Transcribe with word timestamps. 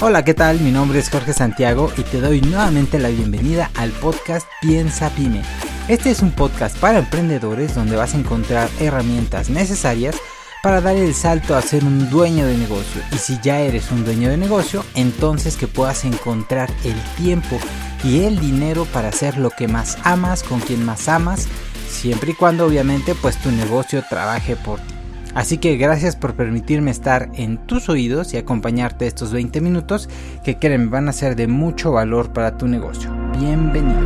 Hola, 0.00 0.24
¿qué 0.24 0.32
tal? 0.32 0.60
Mi 0.60 0.70
nombre 0.70 1.00
es 1.00 1.10
Jorge 1.10 1.32
Santiago 1.32 1.90
y 1.96 2.02
te 2.02 2.20
doy 2.20 2.40
nuevamente 2.40 3.00
la 3.00 3.08
bienvenida 3.08 3.72
al 3.74 3.90
podcast 3.90 4.46
Piensa 4.60 5.10
Pyme. 5.10 5.42
Este 5.88 6.10
es 6.10 6.22
un 6.22 6.30
podcast 6.30 6.78
para 6.78 7.00
emprendedores 7.00 7.74
donde 7.74 7.96
vas 7.96 8.14
a 8.14 8.18
encontrar 8.18 8.70
herramientas 8.78 9.50
necesarias 9.50 10.14
para 10.62 10.80
dar 10.80 10.94
el 10.94 11.14
salto 11.14 11.56
a 11.56 11.62
ser 11.62 11.82
un 11.82 12.08
dueño 12.10 12.46
de 12.46 12.56
negocio. 12.56 13.02
Y 13.10 13.16
si 13.16 13.40
ya 13.42 13.58
eres 13.58 13.90
un 13.90 14.04
dueño 14.04 14.28
de 14.28 14.36
negocio, 14.36 14.84
entonces 14.94 15.56
que 15.56 15.66
puedas 15.66 16.04
encontrar 16.04 16.70
el 16.84 16.94
tiempo 17.16 17.58
y 18.04 18.20
el 18.20 18.38
dinero 18.38 18.84
para 18.84 19.08
hacer 19.08 19.36
lo 19.36 19.50
que 19.50 19.66
más 19.66 19.98
amas, 20.04 20.44
con 20.44 20.60
quien 20.60 20.86
más 20.86 21.08
amas, 21.08 21.48
siempre 21.90 22.30
y 22.30 22.34
cuando 22.34 22.66
obviamente 22.66 23.16
pues 23.16 23.36
tu 23.38 23.50
negocio 23.50 24.04
trabaje 24.08 24.54
por 24.54 24.78
ti. 24.78 24.97
Así 25.38 25.58
que 25.58 25.76
gracias 25.76 26.16
por 26.16 26.34
permitirme 26.34 26.90
estar 26.90 27.30
en 27.34 27.58
tus 27.58 27.88
oídos 27.88 28.34
y 28.34 28.38
acompañarte 28.38 29.06
estos 29.06 29.30
20 29.30 29.60
minutos 29.60 30.08
que 30.42 30.58
créeme 30.58 30.86
van 30.86 31.08
a 31.08 31.12
ser 31.12 31.36
de 31.36 31.46
mucho 31.46 31.92
valor 31.92 32.32
para 32.32 32.58
tu 32.58 32.66
negocio. 32.66 33.14
Bienvenido. 33.38 34.00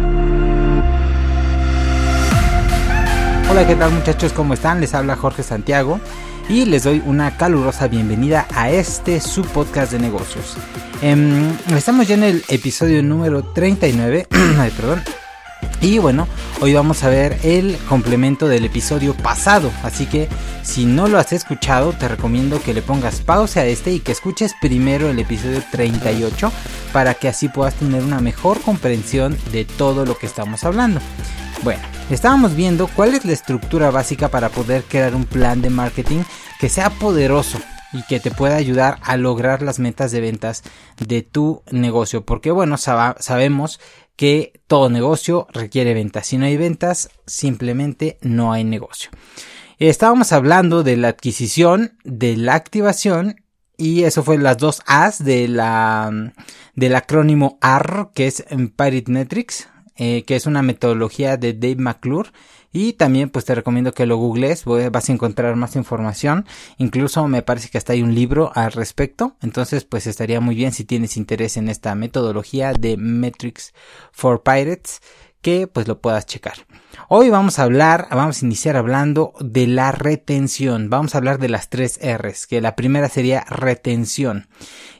Hola, 3.50 3.66
¿qué 3.66 3.74
tal 3.76 3.92
muchachos? 3.92 4.34
¿Cómo 4.34 4.52
están? 4.52 4.82
Les 4.82 4.92
habla 4.92 5.16
Jorge 5.16 5.42
Santiago 5.42 6.00
y 6.50 6.66
les 6.66 6.84
doy 6.84 7.02
una 7.06 7.34
calurosa 7.38 7.88
bienvenida 7.88 8.46
a 8.54 8.70
este 8.70 9.18
su 9.18 9.42
podcast 9.42 9.90
de 9.90 10.00
negocios. 10.00 10.58
Em, 11.00 11.50
estamos 11.74 12.08
ya 12.08 12.16
en 12.16 12.24
el 12.24 12.44
episodio 12.48 13.02
número 13.02 13.42
39, 13.42 14.26
ay, 14.58 14.70
perdón, 14.76 15.00
y 15.82 15.98
bueno, 15.98 16.28
hoy 16.60 16.74
vamos 16.74 17.02
a 17.02 17.08
ver 17.08 17.38
el 17.42 17.76
complemento 17.88 18.46
del 18.46 18.64
episodio 18.64 19.14
pasado, 19.14 19.72
así 19.82 20.06
que 20.06 20.28
si 20.62 20.86
no 20.86 21.08
lo 21.08 21.18
has 21.18 21.32
escuchado 21.32 21.92
te 21.92 22.06
recomiendo 22.06 22.62
que 22.62 22.72
le 22.72 22.82
pongas 22.82 23.20
pausa 23.20 23.60
a 23.60 23.66
este 23.66 23.90
y 23.90 23.98
que 23.98 24.12
escuches 24.12 24.54
primero 24.60 25.10
el 25.10 25.18
episodio 25.18 25.60
38 25.72 26.52
para 26.92 27.14
que 27.14 27.26
así 27.26 27.48
puedas 27.48 27.74
tener 27.74 28.04
una 28.04 28.20
mejor 28.20 28.60
comprensión 28.60 29.36
de 29.50 29.64
todo 29.64 30.06
lo 30.06 30.16
que 30.16 30.26
estamos 30.26 30.62
hablando. 30.62 31.00
Bueno, 31.64 31.82
estábamos 32.10 32.54
viendo 32.54 32.86
cuál 32.86 33.14
es 33.14 33.24
la 33.24 33.32
estructura 33.32 33.90
básica 33.90 34.28
para 34.28 34.50
poder 34.50 34.84
crear 34.84 35.16
un 35.16 35.24
plan 35.24 35.62
de 35.62 35.70
marketing 35.70 36.22
que 36.60 36.68
sea 36.68 36.90
poderoso 36.90 37.58
y 37.92 38.02
que 38.04 38.20
te 38.20 38.30
pueda 38.30 38.56
ayudar 38.56 38.98
a 39.02 39.16
lograr 39.16 39.62
las 39.62 39.78
metas 39.78 40.12
de 40.12 40.20
ventas 40.20 40.62
de 40.98 41.22
tu 41.22 41.62
negocio. 41.70 42.24
Porque 42.24 42.50
bueno, 42.50 42.76
sabemos 42.78 43.80
que 44.22 44.60
todo 44.68 44.88
negocio 44.88 45.48
requiere 45.52 45.94
ventas. 45.94 46.28
Si 46.28 46.38
no 46.38 46.44
hay 46.44 46.56
ventas, 46.56 47.10
simplemente 47.26 48.18
no 48.20 48.52
hay 48.52 48.62
negocio. 48.62 49.10
Estábamos 49.80 50.30
hablando 50.30 50.84
de 50.84 50.96
la 50.96 51.08
adquisición, 51.08 51.98
de 52.04 52.36
la 52.36 52.54
activación 52.54 53.42
y 53.76 54.04
eso 54.04 54.22
fue 54.22 54.38
las 54.38 54.58
dos 54.58 54.80
A's 54.86 55.24
de 55.24 55.48
la, 55.48 56.32
del 56.76 56.94
acrónimo 56.94 57.58
AR, 57.60 58.10
que 58.14 58.28
es 58.28 58.44
Pirate 58.76 59.06
Metrics, 59.08 59.68
eh, 59.96 60.22
que 60.22 60.36
es 60.36 60.46
una 60.46 60.62
metodología 60.62 61.36
de 61.36 61.54
Dave 61.54 61.82
McClure 61.82 62.30
y 62.72 62.94
también 62.94 63.30
pues 63.30 63.44
te 63.44 63.54
recomiendo 63.54 63.92
que 63.92 64.06
lo 64.06 64.16
googles, 64.16 64.64
vas 64.64 65.08
a 65.08 65.12
encontrar 65.12 65.56
más 65.56 65.76
información. 65.76 66.46
Incluso 66.78 67.28
me 67.28 67.42
parece 67.42 67.68
que 67.68 67.78
hasta 67.78 67.92
hay 67.92 68.02
un 68.02 68.14
libro 68.14 68.50
al 68.54 68.72
respecto. 68.72 69.36
Entonces 69.42 69.84
pues 69.84 70.06
estaría 70.06 70.40
muy 70.40 70.54
bien 70.54 70.72
si 70.72 70.84
tienes 70.84 71.16
interés 71.16 71.56
en 71.56 71.68
esta 71.68 71.94
metodología 71.94 72.72
de 72.72 72.96
Metrics 72.96 73.74
for 74.10 74.42
Pirates 74.42 75.00
que 75.42 75.66
pues 75.66 75.88
lo 75.88 76.00
puedas 76.00 76.24
checar. 76.26 76.54
Hoy 77.08 77.30
vamos 77.30 77.58
a 77.58 77.64
hablar, 77.64 78.08
vamos 78.10 78.42
a 78.42 78.46
iniciar 78.46 78.76
hablando 78.76 79.34
de 79.40 79.66
la 79.66 79.92
retención. 79.92 80.88
Vamos 80.88 81.14
a 81.14 81.18
hablar 81.18 81.38
de 81.38 81.48
las 81.48 81.68
tres 81.68 81.98
R's, 82.02 82.46
que 82.46 82.60
la 82.60 82.76
primera 82.76 83.08
sería 83.08 83.44
retención. 83.48 84.46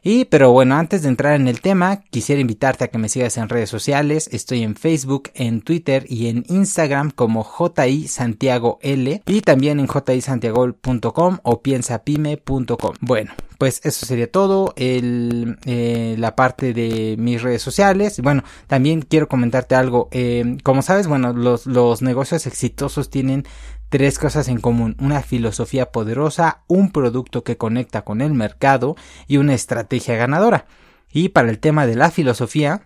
Y, 0.02 0.24
pero 0.26 0.50
bueno, 0.50 0.76
antes 0.76 1.02
de 1.02 1.08
entrar 1.08 1.34
en 1.34 1.48
el 1.48 1.60
tema, 1.60 2.02
quisiera 2.10 2.40
invitarte 2.40 2.84
a 2.84 2.88
que 2.88 2.98
me 2.98 3.08
sigas 3.08 3.36
en 3.36 3.48
redes 3.48 3.70
sociales. 3.70 4.28
Estoy 4.32 4.62
en 4.62 4.74
Facebook, 4.74 5.30
en 5.34 5.62
Twitter 5.62 6.04
y 6.08 6.26
en 6.26 6.44
Instagram 6.48 7.12
como 7.12 7.44
JI 7.44 8.08
Santiago 8.08 8.78
L 8.82 9.22
y 9.24 9.40
también 9.42 9.80
en 9.80 9.88
jisantiago.com 9.88 11.38
o 11.42 11.62
piensapime.com. 11.62 12.94
Bueno, 13.00 13.32
pues 13.62 13.80
eso 13.84 14.06
sería 14.06 14.28
todo. 14.28 14.74
El, 14.74 15.56
eh, 15.66 16.16
la 16.18 16.34
parte 16.34 16.74
de 16.74 17.14
mis 17.16 17.42
redes 17.42 17.62
sociales. 17.62 18.20
Bueno, 18.20 18.42
también 18.66 19.02
quiero 19.02 19.28
comentarte 19.28 19.76
algo. 19.76 20.08
Eh, 20.10 20.56
como 20.64 20.82
sabes, 20.82 21.06
bueno, 21.06 21.32
los, 21.32 21.66
los 21.66 22.02
negocios 22.02 22.48
exitosos 22.48 23.08
tienen 23.08 23.44
tres 23.88 24.18
cosas 24.18 24.48
en 24.48 24.58
común, 24.58 24.96
una 24.98 25.22
filosofía 25.22 25.92
poderosa, 25.92 26.64
un 26.66 26.90
producto 26.90 27.44
que 27.44 27.56
conecta 27.56 28.02
con 28.02 28.20
el 28.20 28.34
mercado 28.34 28.96
y 29.28 29.36
una 29.36 29.54
estrategia 29.54 30.16
ganadora. 30.16 30.66
Y 31.12 31.28
para 31.28 31.48
el 31.48 31.60
tema 31.60 31.86
de 31.86 31.94
la 31.94 32.10
filosofía, 32.10 32.82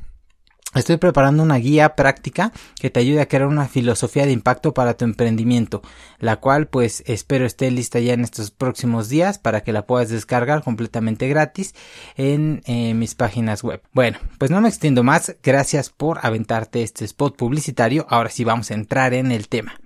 Estoy 0.76 0.98
preparando 0.98 1.42
una 1.42 1.56
guía 1.56 1.94
práctica 1.94 2.52
que 2.78 2.90
te 2.90 3.00
ayude 3.00 3.22
a 3.22 3.28
crear 3.28 3.46
una 3.46 3.66
filosofía 3.66 4.26
de 4.26 4.32
impacto 4.32 4.74
para 4.74 4.94
tu 4.94 5.06
emprendimiento, 5.06 5.80
la 6.18 6.36
cual 6.36 6.68
pues 6.68 7.02
espero 7.06 7.46
esté 7.46 7.70
lista 7.70 7.98
ya 7.98 8.12
en 8.12 8.20
estos 8.20 8.50
próximos 8.50 9.08
días 9.08 9.38
para 9.38 9.62
que 9.62 9.72
la 9.72 9.86
puedas 9.86 10.10
descargar 10.10 10.62
completamente 10.62 11.28
gratis 11.28 11.74
en 12.16 12.60
eh, 12.66 12.92
mis 12.92 13.14
páginas 13.14 13.62
web. 13.62 13.80
Bueno, 13.92 14.18
pues 14.38 14.50
no 14.50 14.60
me 14.60 14.68
extiendo 14.68 15.02
más, 15.02 15.34
gracias 15.42 15.88
por 15.88 16.18
aventarte 16.22 16.82
este 16.82 17.06
spot 17.06 17.36
publicitario, 17.36 18.06
ahora 18.10 18.28
sí 18.28 18.44
vamos 18.44 18.70
a 18.70 18.74
entrar 18.74 19.14
en 19.14 19.32
el 19.32 19.48
tema. 19.48 19.80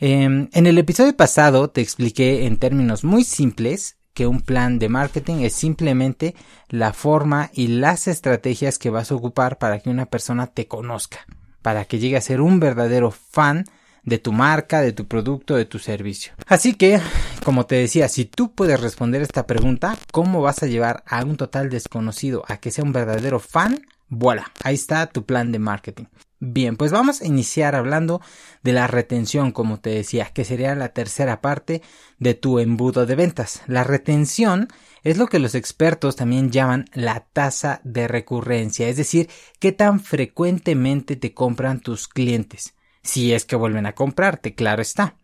Em, 0.00 0.48
en 0.52 0.66
el 0.66 0.76
episodio 0.78 1.16
pasado 1.16 1.70
te 1.70 1.80
expliqué 1.80 2.46
en 2.46 2.58
términos 2.58 3.04
muy 3.04 3.24
simples 3.24 3.96
que 4.20 4.26
un 4.26 4.42
plan 4.42 4.78
de 4.78 4.90
marketing 4.90 5.36
es 5.36 5.54
simplemente 5.54 6.34
la 6.68 6.92
forma 6.92 7.48
y 7.54 7.68
las 7.68 8.06
estrategias 8.06 8.78
que 8.78 8.90
vas 8.90 9.10
a 9.10 9.14
ocupar 9.14 9.56
para 9.56 9.80
que 9.80 9.88
una 9.88 10.04
persona 10.04 10.46
te 10.46 10.66
conozca, 10.66 11.20
para 11.62 11.86
que 11.86 11.98
llegue 11.98 12.18
a 12.18 12.20
ser 12.20 12.42
un 12.42 12.60
verdadero 12.60 13.12
fan 13.12 13.64
de 14.02 14.18
tu 14.18 14.32
marca, 14.32 14.82
de 14.82 14.92
tu 14.92 15.08
producto, 15.08 15.56
de 15.56 15.64
tu 15.64 15.78
servicio. 15.78 16.34
Así 16.46 16.74
que, 16.74 17.00
como 17.46 17.64
te 17.64 17.76
decía, 17.76 18.10
si 18.10 18.26
tú 18.26 18.54
puedes 18.54 18.78
responder 18.78 19.22
esta 19.22 19.46
pregunta, 19.46 19.96
¿cómo 20.12 20.42
vas 20.42 20.62
a 20.62 20.66
llevar 20.66 21.02
a 21.06 21.24
un 21.24 21.38
total 21.38 21.70
desconocido 21.70 22.44
a 22.46 22.58
que 22.58 22.70
sea 22.70 22.84
un 22.84 22.92
verdadero 22.92 23.40
fan? 23.40 23.86
Voilà, 24.10 24.52
ahí 24.62 24.74
está 24.74 25.06
tu 25.06 25.24
plan 25.24 25.50
de 25.50 25.60
marketing. 25.60 26.04
Bien, 26.42 26.78
pues 26.78 26.90
vamos 26.90 27.20
a 27.20 27.26
iniciar 27.26 27.74
hablando 27.74 28.22
de 28.62 28.72
la 28.72 28.86
retención, 28.86 29.52
como 29.52 29.78
te 29.78 29.90
decía, 29.90 30.30
que 30.32 30.46
sería 30.46 30.74
la 30.74 30.94
tercera 30.94 31.42
parte 31.42 31.82
de 32.18 32.32
tu 32.32 32.58
embudo 32.58 33.04
de 33.04 33.14
ventas. 33.14 33.60
La 33.66 33.84
retención 33.84 34.68
es 35.02 35.18
lo 35.18 35.26
que 35.26 35.38
los 35.38 35.54
expertos 35.54 36.16
también 36.16 36.50
llaman 36.50 36.86
la 36.94 37.26
tasa 37.30 37.82
de 37.84 38.08
recurrencia, 38.08 38.88
es 38.88 38.96
decir, 38.96 39.28
qué 39.58 39.72
tan 39.72 40.00
frecuentemente 40.00 41.14
te 41.14 41.34
compran 41.34 41.80
tus 41.80 42.08
clientes, 42.08 42.74
si 43.02 43.34
es 43.34 43.44
que 43.44 43.56
vuelven 43.56 43.84
a 43.84 43.94
comprarte, 43.94 44.54
claro 44.54 44.80
está. 44.80 45.16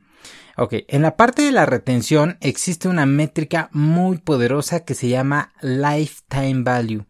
Ok, 0.58 0.74
en 0.88 1.00
la 1.00 1.16
parte 1.16 1.40
de 1.42 1.52
la 1.52 1.64
retención 1.64 2.36
existe 2.42 2.88
una 2.88 3.06
métrica 3.06 3.70
muy 3.72 4.18
poderosa 4.18 4.84
que 4.84 4.94
se 4.94 5.08
llama 5.08 5.54
Lifetime 5.62 6.62
Value, 6.62 7.06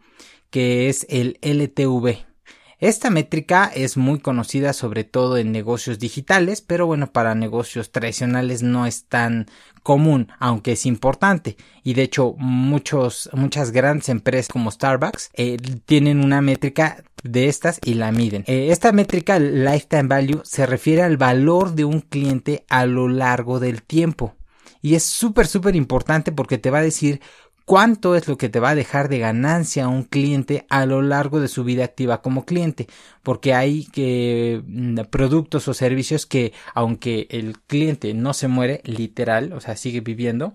que 0.50 0.88
es 0.88 1.06
el 1.08 1.40
LTV. 1.42 2.35
Esta 2.78 3.08
métrica 3.08 3.70
es 3.74 3.96
muy 3.96 4.18
conocida 4.18 4.74
sobre 4.74 5.04
todo 5.04 5.38
en 5.38 5.50
negocios 5.50 5.98
digitales, 5.98 6.60
pero 6.60 6.86
bueno, 6.86 7.10
para 7.10 7.34
negocios 7.34 7.90
tradicionales 7.90 8.62
no 8.62 8.84
es 8.84 9.06
tan 9.06 9.46
común, 9.82 10.28
aunque 10.38 10.72
es 10.72 10.84
importante. 10.84 11.56
Y 11.82 11.94
de 11.94 12.02
hecho, 12.02 12.34
muchos, 12.36 13.30
muchas 13.32 13.70
grandes 13.70 14.10
empresas 14.10 14.48
como 14.48 14.70
Starbucks 14.70 15.30
eh, 15.32 15.56
tienen 15.86 16.22
una 16.22 16.42
métrica 16.42 17.02
de 17.22 17.48
estas 17.48 17.80
y 17.82 17.94
la 17.94 18.12
miden. 18.12 18.44
Eh, 18.46 18.68
esta 18.70 18.92
métrica, 18.92 19.38
Lifetime 19.38 20.08
Value, 20.08 20.42
se 20.44 20.66
refiere 20.66 21.02
al 21.02 21.16
valor 21.16 21.74
de 21.74 21.86
un 21.86 22.00
cliente 22.00 22.66
a 22.68 22.84
lo 22.84 23.08
largo 23.08 23.58
del 23.58 23.82
tiempo. 23.82 24.34
Y 24.82 24.94
es 24.94 25.04
súper, 25.04 25.46
súper 25.46 25.74
importante 25.76 26.30
porque 26.30 26.58
te 26.58 26.70
va 26.70 26.78
a 26.78 26.82
decir 26.82 27.20
cuánto 27.66 28.14
es 28.14 28.28
lo 28.28 28.38
que 28.38 28.48
te 28.48 28.60
va 28.60 28.70
a 28.70 28.74
dejar 28.74 29.10
de 29.10 29.18
ganancia 29.18 29.88
un 29.88 30.04
cliente 30.04 30.64
a 30.70 30.86
lo 30.86 31.02
largo 31.02 31.40
de 31.40 31.48
su 31.48 31.64
vida 31.64 31.84
activa 31.84 32.22
como 32.22 32.46
cliente, 32.46 32.86
porque 33.22 33.52
hay 33.52 33.84
que 33.86 34.62
mm, 34.64 35.00
productos 35.10 35.68
o 35.68 35.74
servicios 35.74 36.24
que 36.24 36.54
aunque 36.74 37.26
el 37.28 37.58
cliente 37.60 38.14
no 38.14 38.32
se 38.32 38.48
muere 38.48 38.80
literal, 38.84 39.52
o 39.52 39.60
sea, 39.60 39.76
sigue 39.76 40.00
viviendo, 40.00 40.54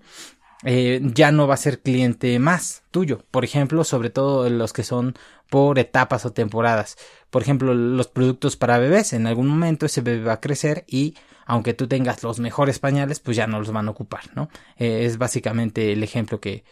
eh, 0.64 1.00
ya 1.02 1.32
no 1.32 1.46
va 1.46 1.54
a 1.54 1.58
ser 1.58 1.80
cliente 1.80 2.38
más 2.38 2.82
tuyo. 2.90 3.24
Por 3.30 3.44
ejemplo, 3.44 3.84
sobre 3.84 4.10
todo 4.10 4.48
los 4.48 4.72
que 4.72 4.82
son 4.82 5.14
por 5.50 5.78
etapas 5.78 6.24
o 6.24 6.32
temporadas. 6.32 6.96
Por 7.30 7.42
ejemplo, 7.42 7.74
los 7.74 8.08
productos 8.08 8.56
para 8.56 8.78
bebés. 8.78 9.12
En 9.12 9.26
algún 9.26 9.48
momento 9.48 9.86
ese 9.86 10.00
bebé 10.00 10.24
va 10.24 10.34
a 10.34 10.40
crecer 10.40 10.84
y 10.86 11.14
aunque 11.44 11.74
tú 11.74 11.88
tengas 11.88 12.22
los 12.22 12.38
mejores 12.40 12.78
pañales, 12.78 13.20
pues 13.20 13.36
ya 13.36 13.46
no 13.46 13.58
los 13.58 13.72
van 13.72 13.88
a 13.88 13.90
ocupar, 13.90 14.22
¿no? 14.34 14.48
Eh, 14.78 15.04
es 15.04 15.18
básicamente 15.18 15.92
el 15.92 16.02
ejemplo 16.04 16.40
que, 16.40 16.64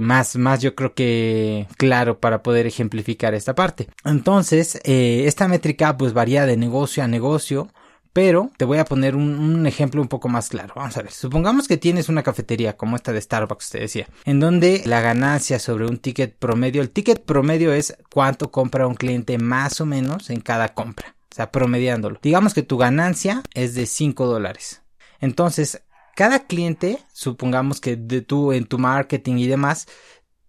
más, 0.00 0.36
más 0.36 0.60
yo 0.60 0.74
creo 0.74 0.94
que 0.94 1.66
claro 1.76 2.20
para 2.20 2.42
poder 2.42 2.66
ejemplificar 2.66 3.34
esta 3.34 3.54
parte. 3.54 3.88
Entonces, 4.04 4.80
eh, 4.84 5.24
esta 5.26 5.48
métrica 5.48 5.96
pues 5.96 6.12
varía 6.12 6.46
de 6.46 6.56
negocio 6.56 7.02
a 7.02 7.08
negocio, 7.08 7.68
Pero 8.14 8.50
te 8.56 8.64
voy 8.64 8.78
a 8.78 8.84
poner 8.84 9.14
un, 9.14 9.64
ejemplo 9.66 10.02
un 10.02 10.08
poco 10.08 10.28
más 10.28 10.48
claro. 10.48 10.72
Vamos 10.74 10.96
a 10.96 11.02
ver. 11.02 11.12
Supongamos 11.12 11.68
que 11.68 11.76
tienes 11.76 12.08
una 12.08 12.24
cafetería 12.24 12.76
como 12.76 12.96
esta 12.96 13.12
de 13.12 13.20
Starbucks, 13.20 13.70
te 13.70 13.78
decía, 13.80 14.08
en 14.24 14.40
donde 14.40 14.82
la 14.86 15.00
ganancia 15.00 15.58
sobre 15.60 15.86
un 15.86 15.98
ticket 15.98 16.36
promedio, 16.36 16.82
el 16.82 16.90
ticket 16.90 17.24
promedio 17.24 17.72
es 17.72 17.96
cuánto 18.10 18.50
compra 18.50 18.88
un 18.88 18.94
cliente 18.94 19.38
más 19.38 19.80
o 19.80 19.86
menos 19.86 20.30
en 20.30 20.40
cada 20.40 20.74
compra. 20.74 21.14
O 21.30 21.34
sea, 21.34 21.52
promediándolo. 21.52 22.18
Digamos 22.20 22.54
que 22.54 22.62
tu 22.62 22.76
ganancia 22.78 23.42
es 23.54 23.74
de 23.74 23.86
5 23.86 24.26
dólares. 24.26 24.82
Entonces, 25.20 25.82
cada 26.18 26.46
cliente, 26.48 26.98
supongamos 27.12 27.80
que 27.80 27.94
de 27.94 28.22
tú 28.22 28.52
en 28.52 28.64
tu 28.64 28.76
marketing 28.76 29.36
y 29.36 29.46
demás, 29.46 29.86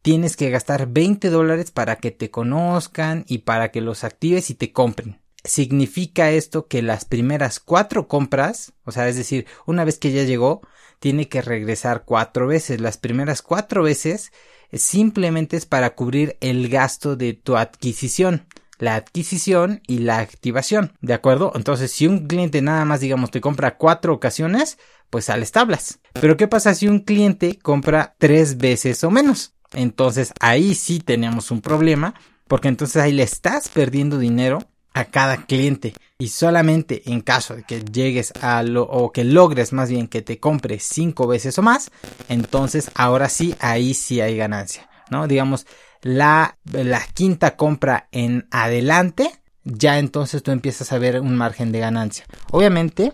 tienes 0.01 0.35
que 0.35 0.49
gastar 0.49 0.87
20 0.87 1.29
dólares 1.29 1.69
para 1.69 1.97
que 1.97 2.09
te 2.09 2.31
conozcan 2.31 3.23
y 3.27 3.39
para 3.39 3.69
que 3.69 3.79
los 3.79 4.03
actives 4.03 4.49
y 4.49 4.55
te 4.55 4.71
compren 4.71 5.21
significa 5.43 6.31
esto 6.31 6.67
que 6.67 6.81
las 6.81 7.05
primeras 7.05 7.59
cuatro 7.59 8.07
compras, 8.07 8.73
o 8.83 8.91
sea, 8.91 9.07
es 9.07 9.15
decir, 9.15 9.45
una 9.65 9.85
vez 9.85 9.97
que 9.97 10.11
ya 10.11 10.23
llegó, 10.23 10.59
tiene 10.99 11.29
que 11.29 11.41
regresar 11.41 12.03
cuatro 12.03 12.47
veces. 12.47 12.81
Las 12.81 12.97
primeras 12.97 13.41
cuatro 13.41 13.83
veces 13.83 14.33
simplemente 14.73 15.55
es 15.55 15.65
para 15.65 15.91
cubrir 15.91 16.35
el 16.41 16.67
gasto 16.67 17.15
de 17.15 17.33
tu 17.33 17.55
adquisición 17.55 18.47
la 18.79 18.95
adquisición 18.95 19.81
y 19.87 19.99
la 19.99 20.19
activación, 20.19 20.93
¿de 21.01 21.13
acuerdo? 21.13 21.51
Entonces, 21.53 21.91
si 21.91 22.07
un 22.07 22.27
cliente 22.27 22.61
nada 22.61 22.85
más, 22.85 23.01
digamos, 23.01 23.29
te 23.29 23.41
compra 23.41 23.77
cuatro 23.77 24.13
ocasiones, 24.13 24.79
pues 25.09 25.25
sales 25.25 25.51
tablas. 25.51 25.99
Pero 26.13 26.37
¿qué 26.37 26.47
pasa 26.47 26.73
si 26.73 26.87
un 26.87 26.99
cliente 26.99 27.57
compra 27.59 28.15
tres 28.17 28.57
veces 28.57 29.03
o 29.03 29.11
menos? 29.11 29.53
Entonces, 29.73 30.33
ahí 30.39 30.75
sí 30.75 30.99
tenemos 30.99 31.51
un 31.51 31.61
problema, 31.61 32.15
porque 32.47 32.67
entonces 32.67 33.01
ahí 33.01 33.11
le 33.11 33.23
estás 33.23 33.69
perdiendo 33.69 34.17
dinero 34.17 34.59
a 34.93 35.05
cada 35.05 35.45
cliente 35.45 35.93
y 36.17 36.29
solamente 36.29 37.03
en 37.11 37.21
caso 37.21 37.55
de 37.55 37.63
que 37.63 37.81
llegues 37.81 38.33
a 38.41 38.63
lo 38.63 38.83
o 38.83 39.11
que 39.11 39.23
logres 39.23 39.71
más 39.71 39.89
bien 39.89 40.07
que 40.07 40.21
te 40.21 40.39
compre 40.39 40.79
cinco 40.79 41.27
veces 41.27 41.57
o 41.59 41.61
más 41.61 41.91
entonces 42.27 42.89
ahora 42.95 43.29
sí 43.29 43.55
ahí 43.59 43.93
sí 43.93 44.19
hay 44.19 44.35
ganancia 44.35 44.89
no 45.11 45.27
digamos 45.27 45.67
la, 46.01 46.57
la 46.71 47.01
quinta 47.13 47.55
compra 47.55 48.09
en 48.11 48.47
adelante 48.49 49.31
ya 49.63 49.99
entonces 49.99 50.41
tú 50.41 50.51
empiezas 50.51 50.91
a 50.91 50.97
ver 50.97 51.21
un 51.21 51.37
margen 51.37 51.71
de 51.71 51.79
ganancia 51.79 52.25
obviamente 52.51 53.13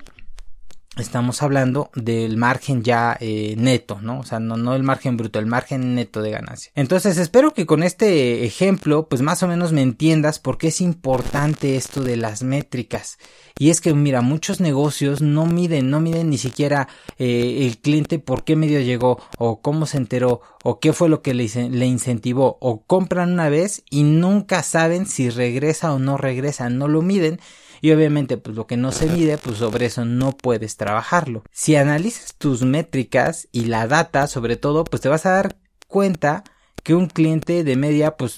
estamos 0.98 1.42
hablando 1.42 1.90
del 1.96 2.38
margen 2.38 2.84
ya 2.84 3.18
eh, 3.20 3.56
neto, 3.58 4.00
¿no? 4.02 4.20
O 4.20 4.24
sea, 4.24 4.40
no, 4.40 4.58
no 4.58 4.76
el 4.76 4.84
margen 4.84 5.18
bruto, 5.18 5.40
el 5.40 5.46
margen 5.46 5.96
neto 5.96 6.22
de 6.22 6.32
ganancia. 6.32 6.72
Entonces, 6.76 7.18
espero 7.18 7.54
que 7.54 7.66
con 7.66 7.84
este 7.84 8.46
ejemplo, 8.46 9.08
pues 9.08 9.22
más 9.22 9.44
o 9.44 9.48
menos 9.48 9.72
me 9.72 9.82
entiendas 9.82 10.40
por 10.40 10.58
qué 10.58 10.68
es 10.68 10.82
importante 10.82 11.76
esto 11.76 12.04
de 12.04 12.18
las 12.18 12.44
métricas. 12.44 13.18
Y 13.58 13.70
es 13.70 13.82
que, 13.82 13.94
mira, 13.94 14.22
muchos 14.22 14.60
negocios 14.60 15.22
no 15.22 15.46
miden, 15.46 15.90
no 15.90 16.00
miden 16.00 16.30
ni 16.30 16.38
siquiera 16.38 16.88
eh, 17.18 17.66
el 17.66 17.78
cliente 17.78 18.20
por 18.20 18.44
qué 18.44 18.56
medio 18.56 18.82
llegó, 18.82 19.20
o 19.38 19.62
cómo 19.62 19.86
se 19.86 19.98
enteró, 19.98 20.42
o 20.64 20.80
qué 20.80 20.94
fue 20.94 21.10
lo 21.10 21.22
que 21.22 21.34
le, 21.34 21.48
le 21.70 21.86
incentivó, 21.86 22.58
o 22.60 22.82
compran 22.82 23.34
una 23.34 23.50
vez 23.50 23.84
y 23.90 24.04
nunca 24.04 24.64
saben 24.64 25.06
si 25.06 25.30
regresa 25.30 25.94
o 25.94 26.00
no 26.00 26.18
regresa, 26.18 26.70
no 26.70 26.88
lo 26.88 27.02
miden 27.02 27.40
y 27.86 27.92
obviamente 27.92 28.38
pues 28.38 28.56
lo 28.56 28.66
que 28.66 28.78
no 28.78 28.92
se 28.92 29.06
mide 29.06 29.38
pues 29.38 29.58
sobre 29.58 29.86
eso 29.86 30.06
no 30.06 30.32
puedes 30.32 30.76
trabajarlo. 30.76 31.44
Si 31.52 31.76
analizas 31.76 32.34
tus 32.34 32.64
métricas 32.64 33.48
y 33.52 33.66
la 33.66 33.86
data 33.86 34.26
sobre 34.26 34.56
todo 34.56 34.86
pues 34.86 35.04
te 35.04 35.10
vas 35.10 35.28
a 35.28 35.34
dar 35.34 35.58
cuenta 35.88 36.44
que 36.82 36.96
un 36.96 37.06
cliente 37.06 37.64
de 37.64 37.76
media 37.76 38.18
pues 38.18 38.38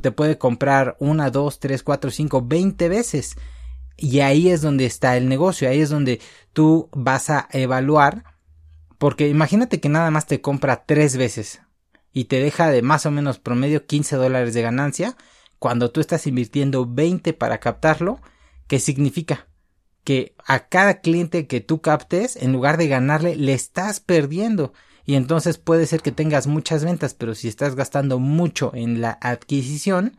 te 0.00 0.12
puede 0.12 0.38
comprar 0.38 0.96
una, 0.98 1.28
dos, 1.28 1.60
tres, 1.60 1.82
cuatro, 1.82 2.10
cinco, 2.10 2.40
veinte 2.40 2.88
veces. 2.88 3.36
Y 3.98 4.20
ahí 4.20 4.48
es 4.48 4.62
donde 4.62 4.86
está 4.86 5.18
el 5.18 5.28
negocio, 5.28 5.68
ahí 5.68 5.82
es 5.82 5.90
donde 5.90 6.22
tú 6.54 6.88
vas 6.92 7.28
a 7.28 7.48
evaluar, 7.52 8.24
porque 8.96 9.28
imagínate 9.28 9.78
que 9.78 9.90
nada 9.90 10.10
más 10.10 10.24
te 10.24 10.40
compra 10.40 10.86
tres 10.86 11.18
veces 11.18 11.60
y 12.14 12.24
te 12.24 12.40
deja 12.40 12.70
de 12.70 12.80
más 12.80 13.04
o 13.04 13.10
menos 13.10 13.40
promedio 13.40 13.84
15 13.84 14.16
dólares 14.16 14.54
de 14.54 14.62
ganancia, 14.62 15.18
cuando 15.58 15.90
tú 15.90 16.00
estás 16.00 16.26
invirtiendo 16.26 16.86
20 16.86 17.34
para 17.34 17.60
captarlo, 17.60 18.22
¿Qué 18.66 18.80
significa? 18.80 19.48
Que 20.04 20.34
a 20.44 20.68
cada 20.68 21.00
cliente 21.00 21.46
que 21.46 21.60
tú 21.60 21.80
captes, 21.80 22.36
en 22.36 22.52
lugar 22.52 22.76
de 22.76 22.88
ganarle, 22.88 23.36
le 23.36 23.52
estás 23.52 24.00
perdiendo. 24.00 24.72
Y 25.04 25.14
entonces 25.14 25.58
puede 25.58 25.86
ser 25.86 26.02
que 26.02 26.12
tengas 26.12 26.46
muchas 26.46 26.84
ventas, 26.84 27.14
pero 27.14 27.34
si 27.34 27.48
estás 27.48 27.76
gastando 27.76 28.18
mucho 28.18 28.72
en 28.74 29.00
la 29.00 29.18
adquisición, 29.20 30.16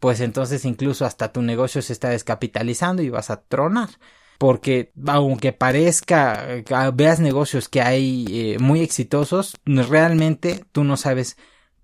pues 0.00 0.20
entonces 0.20 0.64
incluso 0.64 1.04
hasta 1.04 1.32
tu 1.32 1.42
negocio 1.42 1.82
se 1.82 1.92
está 1.92 2.08
descapitalizando 2.08 3.02
y 3.02 3.10
vas 3.10 3.30
a 3.30 3.42
tronar. 3.42 3.90
Porque 4.38 4.92
aunque 5.06 5.52
parezca, 5.52 6.56
eh, 6.56 6.64
veas 6.94 7.20
negocios 7.20 7.68
que 7.68 7.82
hay 7.82 8.26
eh, 8.28 8.58
muy 8.58 8.80
exitosos, 8.80 9.54
realmente 9.64 10.64
tú 10.72 10.82
no 10.82 10.96
sabes 10.96 11.36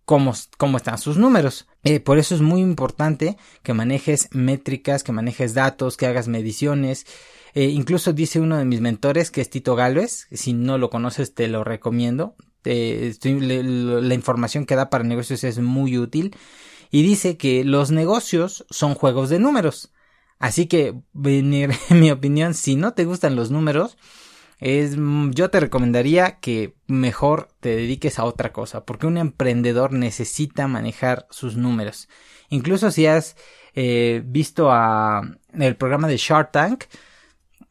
cómo, 0.05 0.33
cómo 0.57 0.79
están 0.79 0.99
sus 0.99 1.19
números. 1.19 1.69
Eh, 1.89 2.01
por 2.01 2.19
eso 2.19 2.35
es 2.35 2.43
muy 2.43 2.61
importante 2.61 3.39
que 3.63 3.73
manejes 3.73 4.29
métricas, 4.33 5.03
que 5.03 5.13
manejes 5.13 5.55
datos, 5.55 5.97
que 5.97 6.05
hagas 6.05 6.29
mediciones. 6.29 7.07
Eh, 7.55 7.65
incluso 7.65 8.13
dice 8.13 8.41
uno 8.41 8.59
de 8.59 8.67
mis 8.67 8.83
mentores, 8.83 9.31
que 9.31 9.41
es 9.41 9.49
Tito 9.49 9.75
Galvez, 9.75 10.29
si 10.31 10.53
no 10.53 10.77
lo 10.77 10.91
conoces 10.91 11.35
te 11.35 11.49
lo 11.49 11.65
recomiendo. 11.65 12.37
la 12.63 14.15
información 14.15 14.67
que 14.67 14.77
da 14.77 14.91
para 14.91 15.05
negocios 15.05 15.45
es 15.45 15.61
muy 15.61 15.97
útil. 15.97 16.37
Y 16.91 17.03
dice 17.03 17.39
que 17.39 17.65
los 17.65 17.91
negocios 17.91 18.67
son 18.69 18.95
juegos 18.95 19.31
de 19.31 19.39
números. 19.39 19.91
Así 20.39 20.67
que, 20.67 20.95
en 21.25 22.01
mi 22.01 22.11
opinión, 22.11 22.53
si 22.53 22.77
no 22.77 22.93
te 22.93 23.07
gustan 23.07 23.35
los 23.35 23.51
números, 23.51 23.97
es, 24.59 24.97
mm, 24.97 25.31
yo 25.31 25.51
te 25.51 25.61
recomendaría 25.61 26.39
que 26.41 26.75
mejor 26.87 27.49
te 27.61 27.71
dediques 27.77 28.19
a 28.19 28.25
otra 28.25 28.53
cosa, 28.53 28.85
porque 28.85 29.07
un 29.07 29.19
emprendedor 29.19 29.93
necesita 29.93 30.67
manejar 30.69 31.27
sus 31.31 31.57
números. 31.57 32.09
Incluso 32.51 32.91
si 32.91 33.07
has 33.07 33.37
eh, 33.75 34.23
visto 34.25 34.71
a 34.73 35.23
el 35.53 35.77
programa 35.77 36.09
de 36.09 36.17
Shark 36.17 36.53
Tank, 36.53 36.85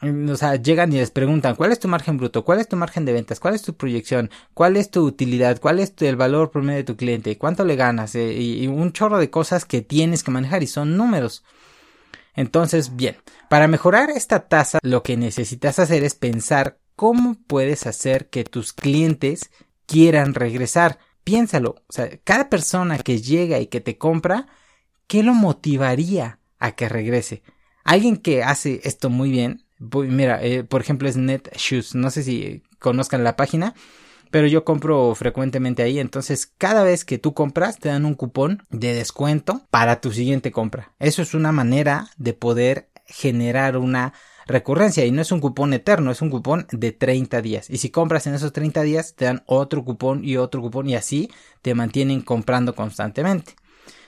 mm, 0.02 0.30
o 0.30 0.36
sea, 0.38 0.56
llegan 0.56 0.94
y 0.94 0.98
les 0.98 1.12
preguntan, 1.12 1.56
¿cuál 1.56 1.72
es 1.72 1.80
tu 1.80 1.88
margen 1.88 2.18
bruto? 2.18 2.46
¿Cuál 2.46 2.60
es 2.60 2.68
tu 2.70 2.78
margen 2.78 3.06
de 3.06 3.14
ventas? 3.14 3.40
¿Cuál 3.40 3.56
es 3.56 3.64
tu 3.64 3.76
proyección? 3.76 4.30
¿Cuál 4.54 4.78
es 4.78 4.92
tu 4.92 5.04
utilidad? 5.06 5.60
¿Cuál 5.60 5.80
es 5.80 5.94
el 6.00 6.16
valor 6.16 6.52
promedio 6.52 6.78
de 6.78 6.84
tu 6.86 6.96
cliente? 6.96 7.38
¿Cuánto 7.38 7.66
le 7.66 7.76
ganas? 7.76 8.16
Eh, 8.16 8.34
y 8.34 8.68
un 8.68 8.94
chorro 8.94 9.18
de 9.18 9.30
cosas 9.30 9.66
que 9.66 9.82
tienes 9.82 10.24
que 10.24 10.32
manejar 10.32 10.64
y 10.64 10.68
son 10.68 10.98
números. 10.98 11.44
Entonces, 12.38 12.96
bien, 12.96 13.18
para 13.50 13.68
mejorar 13.68 14.12
esta 14.12 14.48
tasa, 14.48 14.78
lo 14.84 15.02
que 15.02 15.18
necesitas 15.18 15.80
hacer 15.80 16.04
es 16.04 16.14
pensar 16.14 16.78
cómo 16.96 17.36
puedes 17.48 17.88
hacer 17.88 18.30
que 18.30 18.44
tus 18.44 18.74
clientes 18.74 19.50
quieran 19.88 20.36
regresar. 20.36 21.00
Piénsalo, 21.24 21.84
o 21.88 21.92
sea, 21.92 22.10
cada 22.24 22.48
persona 22.48 23.00
que 23.00 23.20
llega 23.20 23.60
y 23.60 23.68
que 23.68 23.82
te 23.82 23.98
compra, 23.98 24.48
¿qué 25.08 25.24
lo 25.24 25.34
motivaría 25.34 26.40
a 26.60 26.74
que 26.74 26.88
regrese? 26.88 27.42
Alguien 27.84 28.18
que 28.18 28.44
hace 28.44 28.82
esto 28.84 29.10
muy 29.10 29.32
bien, 29.32 29.66
mira, 29.80 30.42
eh, 30.44 30.64
por 30.64 30.82
ejemplo 30.82 31.10
es 31.10 31.18
NetShoes, 31.18 31.96
no 31.96 32.12
sé 32.12 32.22
si 32.22 32.62
conozcan 32.78 33.24
la 33.24 33.36
página, 33.36 33.74
pero 34.32 34.48
yo 34.48 34.64
compro 34.64 35.14
frecuentemente 35.16 35.84
ahí, 35.84 36.00
entonces 36.00 36.52
cada 36.58 36.84
vez 36.84 37.06
que 37.06 37.18
tú 37.18 37.34
compras 37.34 37.80
te 37.80 37.90
dan 37.90 38.06
un 38.06 38.16
cupón 38.16 38.64
de 38.70 38.94
descuento 38.94 39.62
para 39.70 40.02
tu 40.02 40.12
siguiente 40.12 40.52
compra. 40.52 40.94
Eso 41.00 41.22
es 41.22 41.34
una 41.34 41.52
manera 41.52 42.10
de 42.18 42.34
poder 42.34 42.90
generar 43.06 43.78
una 43.78 44.14
recurrencia 44.48 45.06
y 45.06 45.12
no 45.12 45.22
es 45.22 45.32
un 45.32 45.40
cupón 45.40 45.74
eterno, 45.74 46.12
es 46.12 46.22
un 46.22 46.30
cupón 46.30 46.68
de 46.72 46.92
30 46.92 47.42
días. 47.42 47.70
Y 47.70 47.78
si 47.78 47.90
compras 47.90 48.28
en 48.28 48.34
esos 48.34 48.54
30 48.54 48.82
días 48.82 49.16
te 49.16 49.26
dan 49.26 49.44
otro 49.46 49.84
cupón 49.84 50.24
y 50.24 50.38
otro 50.38 50.62
cupón 50.62 50.90
y 50.90 50.96
así 50.96 51.30
te 51.62 51.76
mantienen 51.76 52.22
comprando 52.22 52.76
constantemente. 52.76 53.56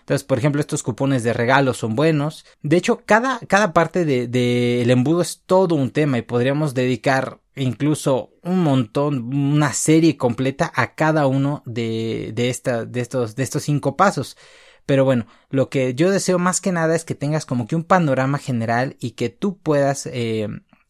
Entonces, 0.09 0.25
por 0.25 0.39
ejemplo, 0.39 0.59
estos 0.59 0.81
cupones 0.81 1.23
de 1.23 1.33
regalo 1.33 1.75
son 1.75 1.95
buenos. 1.95 2.43
De 2.63 2.77
hecho, 2.77 3.03
cada, 3.05 3.39
cada 3.47 3.73
parte 3.73 4.05
del 4.05 4.31
de, 4.31 4.81
embudo 4.81 5.21
es 5.21 5.43
todo 5.45 5.75
un 5.75 5.91
tema 5.91 6.17
y 6.17 6.23
podríamos 6.23 6.73
dedicar 6.73 7.37
incluso 7.59 8.31
un 8.43 8.63
montón, 8.63 9.33
una 9.33 9.73
serie 9.73 10.17
completa 10.17 10.71
a 10.75 10.95
cada 10.95 11.27
uno 11.27 11.61
de, 11.65 12.31
de, 12.33 12.49
esta, 12.49 12.85
de, 12.85 13.01
estos, 13.01 13.35
de 13.35 13.43
estos 13.43 13.63
cinco 13.63 13.95
pasos. 13.95 14.37
Pero 14.85 15.05
bueno, 15.05 15.27
lo 15.49 15.69
que 15.69 15.93
yo 15.93 16.09
deseo 16.09 16.39
más 16.39 16.61
que 16.61 16.71
nada 16.71 16.95
es 16.95 17.05
que 17.05 17.15
tengas 17.15 17.45
como 17.45 17.67
que 17.67 17.75
un 17.75 17.83
panorama 17.83 18.39
general 18.39 18.97
y 18.99 19.11
que 19.11 19.29
tú 19.29 19.59
puedas 19.59 20.07
eh, 20.07 20.47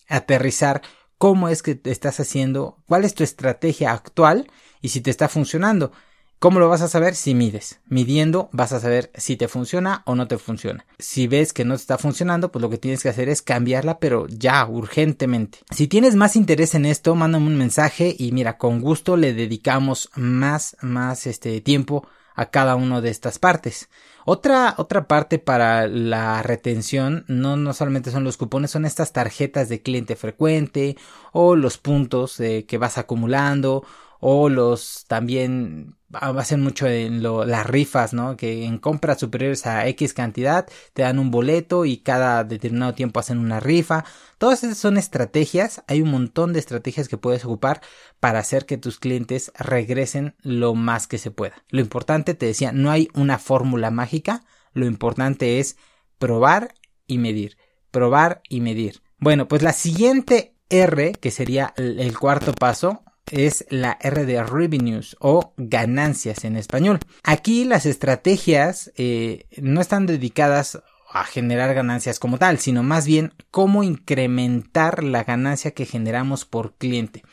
aterrizar 0.07 0.81
cómo 1.17 1.49
es 1.49 1.61
que 1.61 1.75
te 1.75 1.91
estás 1.91 2.19
haciendo, 2.19 2.77
cuál 2.87 3.03
es 3.03 3.13
tu 3.13 3.23
estrategia 3.23 3.91
actual 3.91 4.49
y 4.81 4.89
si 4.89 5.01
te 5.01 5.11
está 5.11 5.27
funcionando. 5.27 5.91
¿Cómo 6.39 6.61
lo 6.61 6.69
vas 6.69 6.81
a 6.81 6.87
saber? 6.87 7.15
Si 7.15 7.35
mides. 7.35 7.81
Midiendo 7.89 8.47
vas 8.53 8.71
a 8.71 8.79
saber 8.79 9.11
si 9.13 9.35
te 9.35 9.49
funciona 9.49 10.03
o 10.05 10.15
no 10.15 10.29
te 10.29 10.37
funciona. 10.37 10.85
Si 10.97 11.27
ves 11.27 11.51
que 11.51 11.65
no 11.65 11.75
te 11.75 11.81
está 11.81 11.97
funcionando, 11.97 12.49
pues 12.49 12.61
lo 12.61 12.69
que 12.69 12.77
tienes 12.77 13.03
que 13.03 13.09
hacer 13.09 13.27
es 13.27 13.41
cambiarla, 13.41 13.99
pero 13.99 14.25
ya, 14.29 14.65
urgentemente. 14.65 15.59
Si 15.69 15.89
tienes 15.89 16.15
más 16.15 16.37
interés 16.37 16.75
en 16.75 16.85
esto, 16.85 17.13
mándame 17.13 17.47
un 17.47 17.57
mensaje 17.57 18.15
y 18.17 18.31
mira, 18.31 18.57
con 18.57 18.79
gusto 18.79 19.17
le 19.17 19.33
dedicamos 19.33 20.09
más, 20.15 20.77
más 20.79 21.27
este 21.27 21.59
tiempo 21.59 22.07
a 22.35 22.45
cada 22.45 22.77
una 22.77 23.01
de 23.01 23.09
estas 23.09 23.37
partes. 23.37 23.89
Otra, 24.23 24.75
otra 24.77 25.09
parte 25.09 25.39
para 25.39 25.87
la 25.87 26.41
retención 26.41 27.25
no, 27.27 27.57
no 27.57 27.73
solamente 27.73 28.11
son 28.11 28.23
los 28.23 28.37
cupones, 28.37 28.71
son 28.71 28.85
estas 28.85 29.11
tarjetas 29.11 29.67
de 29.67 29.81
cliente 29.81 30.15
frecuente 30.15 30.95
o 31.33 31.57
los 31.57 31.77
puntos 31.77 32.39
eh, 32.39 32.63
que 32.65 32.77
vas 32.77 32.97
acumulando 32.97 33.83
o 34.19 34.49
los 34.49 35.05
también 35.07 35.95
hacen 36.11 36.61
mucho 36.61 36.87
en 36.87 37.21
lo, 37.21 37.45
las 37.45 37.65
rifas, 37.67 38.13
¿no? 38.13 38.35
Que 38.35 38.65
en 38.65 38.77
compras 38.77 39.19
superiores 39.19 39.65
a 39.65 39.87
X 39.87 40.13
cantidad 40.13 40.67
te 40.93 41.03
dan 41.03 41.19
un 41.19 41.31
boleto 41.31 41.85
y 41.85 41.97
cada 41.97 42.43
determinado 42.43 42.93
tiempo 42.93 43.19
hacen 43.19 43.37
una 43.37 43.59
rifa. 43.59 44.05
Todas 44.37 44.63
esas 44.63 44.77
son 44.77 44.97
estrategias, 44.97 45.83
hay 45.87 46.01
un 46.01 46.11
montón 46.11 46.53
de 46.53 46.59
estrategias 46.59 47.07
que 47.07 47.17
puedes 47.17 47.45
ocupar 47.45 47.81
para 48.19 48.39
hacer 48.39 48.65
que 48.65 48.77
tus 48.77 48.99
clientes 48.99 49.51
regresen 49.57 50.35
lo 50.41 50.75
más 50.75 51.07
que 51.07 51.17
se 51.17 51.31
pueda. 51.31 51.63
Lo 51.69 51.81
importante, 51.81 52.33
te 52.33 52.47
decía, 52.47 52.71
no 52.71 52.91
hay 52.91 53.09
una 53.13 53.37
fórmula 53.37 53.91
mágica, 53.91 54.43
lo 54.73 54.85
importante 54.85 55.59
es 55.59 55.77
probar 56.17 56.73
y 57.07 57.17
medir, 57.17 57.57
probar 57.91 58.41
y 58.49 58.61
medir. 58.61 59.01
Bueno, 59.19 59.47
pues 59.47 59.61
la 59.61 59.73
siguiente 59.73 60.55
R, 60.69 61.13
que 61.13 61.31
sería 61.31 61.73
el 61.77 62.17
cuarto 62.17 62.53
paso, 62.53 63.03
es 63.31 63.65
la 63.69 63.97
R 64.01 64.25
de 64.25 64.43
revenues 64.43 65.15
o 65.19 65.53
ganancias 65.57 66.43
en 66.43 66.55
español. 66.55 66.99
Aquí 67.23 67.65
las 67.65 67.85
estrategias 67.85 68.91
eh, 68.95 69.45
no 69.57 69.81
están 69.81 70.05
dedicadas 70.05 70.81
a 71.11 71.23
generar 71.23 71.73
ganancias 71.73 72.19
como 72.19 72.37
tal, 72.37 72.59
sino 72.59 72.83
más 72.83 73.05
bien 73.05 73.33
cómo 73.51 73.83
incrementar 73.83 75.03
la 75.03 75.23
ganancia 75.23 75.71
que 75.71 75.85
generamos 75.85 76.45
por 76.45 76.75
cliente. 76.75 77.23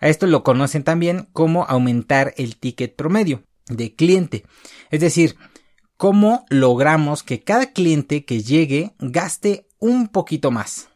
A 0.00 0.08
esto 0.08 0.26
lo 0.26 0.42
conocen 0.42 0.84
también 0.84 1.28
como 1.32 1.64
aumentar 1.64 2.34
el 2.36 2.56
ticket 2.56 2.96
promedio 2.96 3.42
de 3.66 3.94
cliente. 3.94 4.44
Es 4.90 5.00
decir, 5.00 5.36
cómo 5.96 6.44
logramos 6.48 7.22
que 7.22 7.42
cada 7.42 7.72
cliente 7.72 8.24
que 8.24 8.42
llegue 8.42 8.94
gaste 8.98 9.66
un 9.78 10.08
poquito 10.08 10.50
más. 10.50 10.88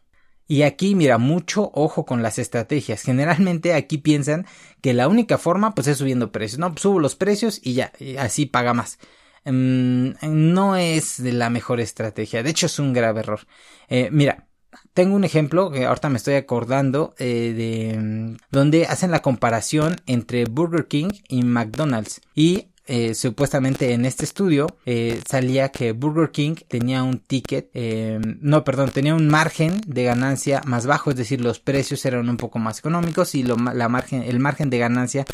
Y 0.49 0.63
aquí, 0.63 0.95
mira, 0.95 1.19
mucho 1.19 1.69
ojo 1.75 2.07
con 2.07 2.23
las 2.23 2.39
estrategias. 2.39 3.03
Generalmente 3.03 3.75
aquí 3.75 3.99
piensan 3.99 4.47
que 4.81 4.95
la 4.95 5.07
única 5.07 5.37
forma 5.37 5.75
pues 5.75 5.85
es 5.87 5.99
subiendo 5.99 6.31
precios. 6.31 6.57
No, 6.57 6.71
pues, 6.71 6.81
subo 6.81 6.99
los 6.99 7.15
precios 7.15 7.61
y 7.63 7.75
ya, 7.75 7.93
así 8.17 8.47
paga 8.47 8.73
más. 8.73 8.97
Mm, 9.45 10.09
no 10.23 10.75
es 10.75 11.19
la 11.19 11.51
mejor 11.51 11.79
estrategia. 11.79 12.41
De 12.41 12.49
hecho, 12.49 12.65
es 12.65 12.79
un 12.79 12.93
grave 12.93 13.19
error. 13.19 13.41
Eh, 13.89 14.09
mira, 14.11 14.47
tengo 14.95 15.15
un 15.15 15.23
ejemplo 15.23 15.69
que 15.69 15.85
ahorita 15.85 16.09
me 16.09 16.17
estoy 16.17 16.33
acordando 16.33 17.13
eh, 17.19 17.53
de 17.55 17.99
mm, 17.99 18.37
donde 18.49 18.87
hacen 18.87 19.11
la 19.11 19.21
comparación 19.21 19.97
entre 20.07 20.45
Burger 20.45 20.87
King 20.87 21.09
y 21.27 21.43
McDonald's 21.43 22.21
y 22.33 22.68
eh, 22.91 23.13
supuestamente 23.13 23.93
en 23.93 24.03
este 24.03 24.25
estudio 24.25 24.65
eh, 24.87 25.21
salía 25.29 25.69
que 25.69 25.91
Burger 25.91 26.31
King 26.31 26.55
tenía 26.67 27.03
un 27.03 27.19
ticket, 27.19 27.69
eh, 27.75 28.19
no, 28.41 28.63
perdón, 28.63 28.89
tenía 28.89 29.13
un 29.13 29.27
margen 29.27 29.79
de 29.85 30.05
ganancia 30.05 30.63
más 30.65 30.87
bajo, 30.87 31.11
es 31.11 31.15
decir, 31.15 31.39
los 31.39 31.59
precios 31.59 32.03
eran 32.05 32.27
un 32.27 32.37
poco 32.37 32.57
más 32.57 32.79
económicos 32.79 33.35
y 33.35 33.43
la 33.43 33.89
margen, 33.89 34.23
el 34.23 34.39
margen 34.39 34.71
de 34.71 34.79
ganancia 34.79 35.25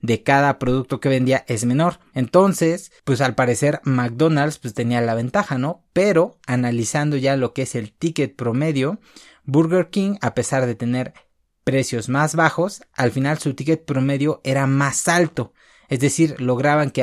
de 0.00 0.24
cada 0.24 0.58
producto 0.58 0.98
que 0.98 1.08
vendía 1.08 1.44
es 1.46 1.64
menor. 1.64 2.00
Entonces, 2.12 2.90
pues 3.04 3.20
al 3.20 3.36
parecer 3.36 3.80
McDonald's 3.84 4.58
pues 4.58 4.74
tenía 4.74 5.00
la 5.00 5.14
ventaja, 5.14 5.58
¿no? 5.58 5.84
Pero 5.92 6.38
analizando 6.48 7.16
ya 7.16 7.36
lo 7.36 7.52
que 7.52 7.62
es 7.62 7.76
el 7.76 7.92
ticket 7.92 8.34
promedio, 8.34 8.98
Burger 9.44 9.90
King, 9.90 10.16
a 10.22 10.34
pesar 10.34 10.66
de 10.66 10.74
tener 10.74 11.14
precios 11.62 12.08
más 12.08 12.34
bajos, 12.34 12.82
al 12.94 13.12
final 13.12 13.38
su 13.38 13.54
ticket 13.54 13.84
promedio 13.84 14.40
era 14.42 14.66
más 14.66 15.06
alto. 15.06 15.52
Es 15.88 16.00
decir, 16.00 16.40
lograban 16.40 16.90
que 16.90 17.02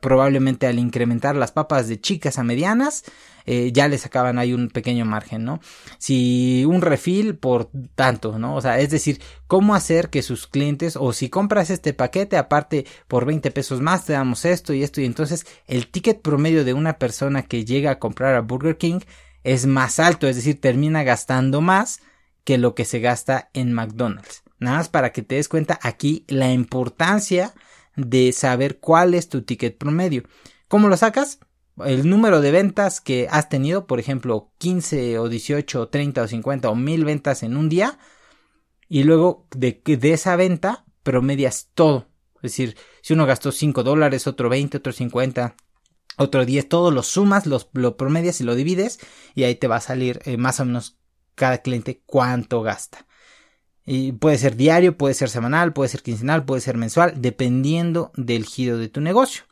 probablemente 0.00 0.66
al 0.66 0.78
incrementar 0.78 1.36
las 1.36 1.52
papas 1.52 1.88
de 1.88 2.00
chicas 2.00 2.38
a 2.38 2.44
medianas, 2.44 3.04
eh, 3.50 3.72
ya 3.72 3.88
le 3.88 3.96
sacaban 3.96 4.38
ahí 4.38 4.52
un 4.52 4.68
pequeño 4.68 5.06
margen, 5.06 5.44
¿no? 5.44 5.60
Si 5.96 6.66
un 6.66 6.82
refil 6.82 7.34
por 7.36 7.70
tanto, 7.94 8.38
¿no? 8.38 8.54
O 8.54 8.60
sea, 8.60 8.78
es 8.78 8.90
decir, 8.90 9.22
cómo 9.46 9.74
hacer 9.74 10.10
que 10.10 10.22
sus 10.22 10.46
clientes, 10.46 10.96
o 11.00 11.14
si 11.14 11.30
compras 11.30 11.70
este 11.70 11.94
paquete, 11.94 12.36
aparte 12.36 12.84
por 13.06 13.24
20 13.24 13.50
pesos 13.50 13.80
más, 13.80 14.04
te 14.04 14.12
damos 14.12 14.44
esto 14.44 14.74
y 14.74 14.82
esto, 14.82 15.00
y 15.00 15.06
entonces 15.06 15.46
el 15.66 15.88
ticket 15.88 16.20
promedio 16.20 16.62
de 16.62 16.74
una 16.74 16.98
persona 16.98 17.42
que 17.42 17.64
llega 17.64 17.92
a 17.92 17.98
comprar 17.98 18.34
a 18.34 18.42
Burger 18.42 18.76
King 18.76 19.00
es 19.44 19.64
más 19.64 19.98
alto, 19.98 20.28
es 20.28 20.36
decir, 20.36 20.60
termina 20.60 21.02
gastando 21.02 21.62
más 21.62 22.00
que 22.44 22.58
lo 22.58 22.74
que 22.74 22.84
se 22.84 23.00
gasta 23.00 23.48
en 23.54 23.72
McDonald's. 23.72 24.42
Nada 24.58 24.78
más 24.78 24.88
para 24.90 25.12
que 25.12 25.22
te 25.22 25.36
des 25.36 25.48
cuenta 25.48 25.78
aquí 25.82 26.24
la 26.28 26.52
importancia 26.52 27.54
de 27.98 28.32
saber 28.32 28.78
cuál 28.78 29.14
es 29.14 29.28
tu 29.28 29.42
ticket 29.42 29.76
promedio. 29.76 30.22
¿Cómo 30.68 30.88
lo 30.88 30.96
sacas? 30.96 31.40
El 31.84 32.08
número 32.08 32.40
de 32.40 32.50
ventas 32.50 33.00
que 33.00 33.28
has 33.30 33.48
tenido, 33.48 33.86
por 33.86 34.00
ejemplo, 34.00 34.52
15 34.58 35.18
o 35.18 35.28
18 35.28 35.80
o 35.80 35.88
30 35.88 36.22
o 36.22 36.28
50 36.28 36.70
o 36.70 36.74
1000 36.74 37.04
ventas 37.04 37.42
en 37.42 37.56
un 37.56 37.68
día. 37.68 37.98
Y 38.88 39.04
luego 39.04 39.46
de, 39.54 39.82
de 39.84 40.12
esa 40.12 40.36
venta 40.36 40.84
promedias 41.02 41.70
todo. 41.74 42.08
Es 42.36 42.42
decir, 42.42 42.76
si 43.02 43.14
uno 43.14 43.26
gastó 43.26 43.52
5 43.52 43.82
dólares, 43.82 44.26
otro 44.26 44.48
20, 44.48 44.78
otro 44.78 44.92
50, 44.92 45.56
otro 46.16 46.44
10, 46.44 46.68
todo 46.68 46.90
lo 46.90 47.02
sumas, 47.02 47.44
lo 47.46 47.96
promedias 47.96 48.40
y 48.40 48.44
lo 48.44 48.54
divides 48.54 48.98
y 49.34 49.44
ahí 49.44 49.56
te 49.56 49.66
va 49.66 49.76
a 49.76 49.80
salir 49.80 50.20
eh, 50.24 50.36
más 50.36 50.60
o 50.60 50.64
menos 50.64 50.98
cada 51.34 51.58
cliente 51.58 52.02
cuánto 52.06 52.62
gasta. 52.62 53.07
Y 53.90 54.12
puede 54.12 54.36
ser 54.36 54.54
diario, 54.54 54.98
puede 54.98 55.14
ser 55.14 55.30
semanal, 55.30 55.72
puede 55.72 55.88
ser 55.88 56.02
quincenal, 56.02 56.44
puede 56.44 56.60
ser 56.60 56.76
mensual, 56.76 57.14
dependiendo 57.16 58.12
del 58.16 58.44
giro 58.44 58.76
de 58.76 58.90
tu 58.90 59.00
negocio. 59.00 59.44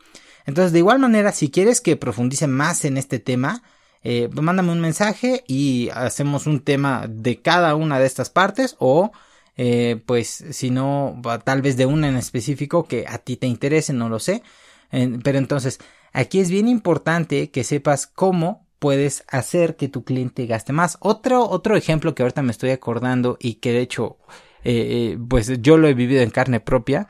Entonces, 0.45 0.73
de 0.73 0.81
igual 0.81 0.99
manera, 0.99 1.33
si 1.33 1.51
quieres 1.51 1.81
que 1.81 1.97
profundice 1.97 2.47
más 2.47 2.85
en 2.85 2.99
este 2.99 3.19
tema, 3.19 3.63
eh, 4.03 4.29
pues 4.31 4.45
mándame 4.45 4.73
un 4.73 4.83
mensaje 4.83 5.43
y 5.49 5.89
hacemos 5.95 6.47
un 6.47 6.61
tema 6.61 7.07
de 7.09 7.41
cada 7.41 7.75
una 7.77 7.99
de 7.99 8.05
estas 8.05 8.29
partes 8.29 8.77
o 8.79 9.11
eh, 9.57 10.03
pues 10.05 10.45
si 10.51 10.69
no, 10.69 11.19
tal 11.45 11.63
vez 11.63 11.79
de 11.79 11.87
una 11.87 12.07
en 12.07 12.17
específico 12.17 12.85
que 12.85 13.07
a 13.09 13.17
ti 13.17 13.39
te 13.39 13.47
interese, 13.47 13.95
no 13.95 14.11
lo 14.11 14.19
sé. 14.19 14.43
pero 15.25 15.39
entonces, 15.39 15.81
aquí 16.13 16.41
es 16.41 16.51
bien 16.51 16.69
importante 16.69 17.51
que 17.51 17.65
sepas 17.65 18.07
cómo 18.07 18.66
puedes 18.79 19.25
hacer 19.29 19.77
que 19.77 19.89
tu 19.89 20.05
cliente 20.05 20.47
gaste 20.47 20.73
más. 20.73 20.99
Otro, 21.01 21.49
otro 21.49 21.77
ejemplo 21.77 22.15
que 22.15 22.23
ahorita 22.23 22.43
me 22.43 22.53
estoy 22.53 22.71
acordando 22.71 23.37
y 23.41 23.55
que 23.55 23.73
de 23.73 23.81
hecho, 23.81 24.19
eh, 24.65 25.13
eh, 25.13 25.19
pues 25.29 25.61
yo 25.61 25.77
lo 25.77 25.89
he 25.89 25.95
vivido 25.95 26.23
en 26.23 26.31
carne 26.31 26.61
propia. 26.61 27.09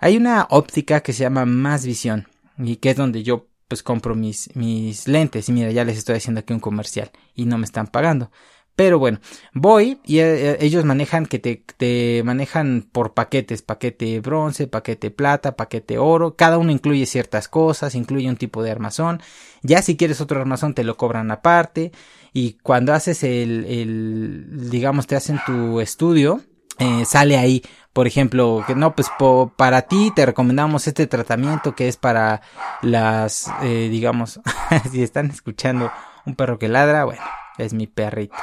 Hay 0.00 0.16
una 0.16 0.46
óptica 0.50 1.00
que 1.00 1.12
se 1.12 1.22
llama 1.22 1.46
Más 1.46 1.86
Visión 1.86 2.28
y 2.58 2.76
que 2.76 2.90
es 2.90 2.96
donde 2.96 3.22
yo 3.22 3.48
pues 3.68 3.82
compro 3.82 4.14
mis, 4.14 4.54
mis 4.54 5.08
lentes 5.08 5.48
y 5.48 5.52
mira, 5.52 5.70
ya 5.72 5.84
les 5.84 5.98
estoy 5.98 6.16
haciendo 6.16 6.40
aquí 6.40 6.52
un 6.52 6.60
comercial 6.60 7.10
y 7.34 7.46
no 7.46 7.58
me 7.58 7.64
están 7.64 7.88
pagando. 7.88 8.30
Pero 8.76 8.98
bueno, 8.98 9.20
voy 9.54 10.00
y 10.04 10.18
eh, 10.18 10.58
ellos 10.60 10.84
manejan 10.84 11.24
que 11.24 11.38
te, 11.38 12.22
manejan 12.24 12.86
por 12.92 13.14
paquetes, 13.14 13.62
paquete 13.62 14.20
bronce, 14.20 14.66
paquete 14.66 15.10
plata, 15.10 15.56
paquete 15.56 15.96
oro, 15.96 16.36
cada 16.36 16.58
uno 16.58 16.70
incluye 16.70 17.06
ciertas 17.06 17.48
cosas, 17.48 17.94
incluye 17.94 18.28
un 18.28 18.36
tipo 18.36 18.62
de 18.62 18.70
armazón, 18.70 19.22
ya 19.62 19.80
si 19.80 19.96
quieres 19.96 20.20
otro 20.20 20.38
armazón 20.38 20.74
te 20.74 20.84
lo 20.84 20.98
cobran 20.98 21.30
aparte. 21.30 21.90
Y 22.34 22.58
cuando 22.62 22.92
haces 22.92 23.22
el, 23.22 23.64
el 23.64 24.68
digamos 24.70 25.06
te 25.06 25.16
hacen 25.16 25.40
tu 25.46 25.80
estudio, 25.80 26.42
eh, 26.78 27.06
sale 27.06 27.38
ahí, 27.38 27.62
por 27.94 28.06
ejemplo, 28.06 28.62
que 28.66 28.74
no, 28.74 28.94
pues 28.94 29.08
para 29.56 29.82
ti 29.82 30.12
te 30.14 30.26
recomendamos 30.26 30.86
este 30.86 31.06
tratamiento 31.06 31.74
que 31.74 31.88
es 31.88 31.96
para 31.96 32.42
las, 32.82 33.50
eh, 33.62 33.88
digamos, 33.90 34.38
si 34.92 35.02
están 35.02 35.30
escuchando 35.30 35.90
un 36.26 36.34
perro 36.34 36.58
que 36.58 36.68
ladra, 36.68 37.04
bueno, 37.04 37.22
es 37.56 37.72
mi 37.72 37.86
perrito 37.86 38.36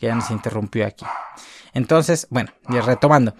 que 0.00 0.06
ya 0.06 0.14
nos 0.14 0.30
interrumpió 0.30 0.86
aquí. 0.86 1.04
Entonces, 1.74 2.26
bueno, 2.30 2.50
retomando. 2.66 3.34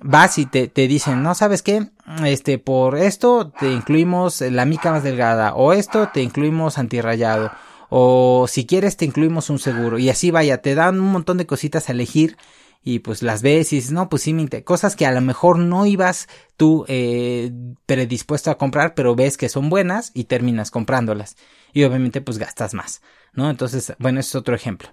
Vas 0.00 0.38
y 0.38 0.46
te, 0.46 0.68
te 0.68 0.86
dicen, 0.86 1.24
no 1.24 1.34
sabes 1.34 1.62
qué, 1.62 1.90
este, 2.24 2.58
por 2.58 2.96
esto 2.96 3.50
te 3.50 3.72
incluimos 3.72 4.40
la 4.40 4.64
mica 4.64 4.92
más 4.92 5.02
delgada, 5.02 5.54
o 5.54 5.72
esto 5.72 6.08
te 6.14 6.22
incluimos 6.22 6.78
antirrayado, 6.78 7.50
o 7.90 8.46
si 8.48 8.64
quieres 8.64 8.96
te 8.96 9.06
incluimos 9.06 9.50
un 9.50 9.58
seguro, 9.58 9.98
y 9.98 10.08
así 10.08 10.30
vaya, 10.30 10.62
te 10.62 10.76
dan 10.76 11.00
un 11.00 11.10
montón 11.10 11.36
de 11.36 11.46
cositas 11.46 11.88
a 11.88 11.92
elegir, 11.92 12.36
y 12.84 13.00
pues 13.00 13.22
las 13.22 13.42
ves 13.42 13.72
y 13.72 13.76
dices, 13.76 13.90
no, 13.90 14.08
pues 14.08 14.22
sí, 14.22 14.34
cosas 14.64 14.96
que 14.96 15.04
a 15.04 15.12
lo 15.12 15.20
mejor 15.20 15.58
no 15.58 15.84
ibas 15.84 16.28
tú 16.56 16.84
eh, 16.88 17.50
predispuesto 17.86 18.50
a 18.50 18.56
comprar, 18.56 18.94
pero 18.94 19.14
ves 19.14 19.36
que 19.36 19.48
son 19.48 19.68
buenas 19.68 20.10
y 20.14 20.24
terminas 20.24 20.70
comprándolas. 20.70 21.36
Y 21.72 21.84
obviamente 21.84 22.20
pues 22.20 22.38
gastas 22.38 22.74
más, 22.74 23.02
¿no? 23.34 23.50
Entonces, 23.50 23.92
bueno, 23.98 24.20
es 24.20 24.34
otro 24.34 24.54
ejemplo. 24.54 24.88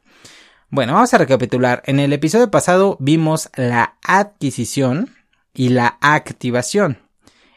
Bueno, 0.72 0.94
vamos 0.94 1.14
a 1.14 1.20
recapitular. 1.20 1.84
En 1.86 2.00
el 2.00 2.12
episodio 2.12 2.50
pasado 2.50 2.98
vimos 3.00 3.50
la 3.56 3.98
adquisición 4.02 5.16
y 5.54 5.70
la 5.70 6.00
activación. 6.02 7.00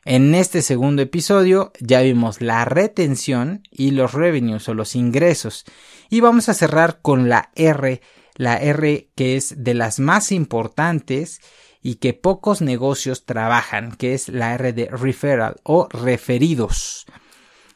En 0.05 0.35
este 0.35 0.61
segundo 0.61 1.01
episodio 1.01 1.73
ya 1.81 2.03
vimos 2.03 2.43
la 2.43 2.67
retención 2.67 3.63
y 3.71 3.93
los 3.93 4.13
revenues 4.13 4.69
o 4.69 4.75
los 4.75 4.95
ingresos. 4.95 5.65
Y 6.11 6.21
vamos 6.21 6.51
a 6.51 6.55
cerrar 6.55 7.01
con 7.01 7.31
la 7.31 7.51
R, 7.55 8.03
la 8.37 8.59
R 8.59 9.11
que 9.17 9.37
es 9.37 9.65
de 9.65 9.73
las 9.73 10.01
más 10.01 10.31
importantes 10.31 11.41
y 11.83 11.97
que 11.97 12.13
pocos 12.13 12.61
negocios 12.61 13.25
trabajan, 13.25 13.97
que 13.97 14.13
es 14.13 14.29
la 14.29 14.53
R 14.55 14.75
de 14.75 14.87
referral 14.87 15.57
o 15.63 15.89
referidos. 15.89 17.07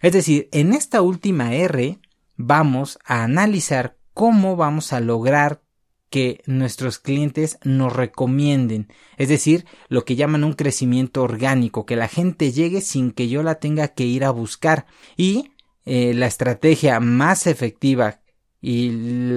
Es 0.03 0.13
decir, 0.13 0.51
en 0.53 0.75
esta 0.75 1.01
última 1.01 1.55
R 1.55 1.99
vamos 2.37 2.99
a 3.07 3.25
analizar 3.25 3.97
cómo 4.15 4.57
vamos 4.57 4.93
a 4.93 5.01
lograr 5.01 5.63
que 6.11 6.43
nuestros 6.45 6.99
clientes 6.99 7.59
nos 7.65 7.91
recomienden, 7.91 8.89
es 9.17 9.31
decir, 9.31 9.65
lo 9.89 10.05
que 10.05 10.15
llaman 10.15 10.45
un 10.45 10.53
crecimiento 10.53 11.23
orgánico, 11.23 11.87
que 11.87 11.97
la 11.97 12.07
gente 12.07 12.53
llegue 12.53 12.83
sin 12.83 13.13
que 13.13 13.29
yo 13.29 13.43
la 13.43 13.55
tenga 13.55 13.89
que 13.89 14.05
ir 14.05 14.25
a 14.25 14.31
buscar. 14.31 14.85
Y 15.17 15.53
eh, 15.87 16.13
la 16.15 16.27
estrategia 16.27 17.01
más 17.01 17.47
efectiva 17.47 18.21
y 18.61 18.91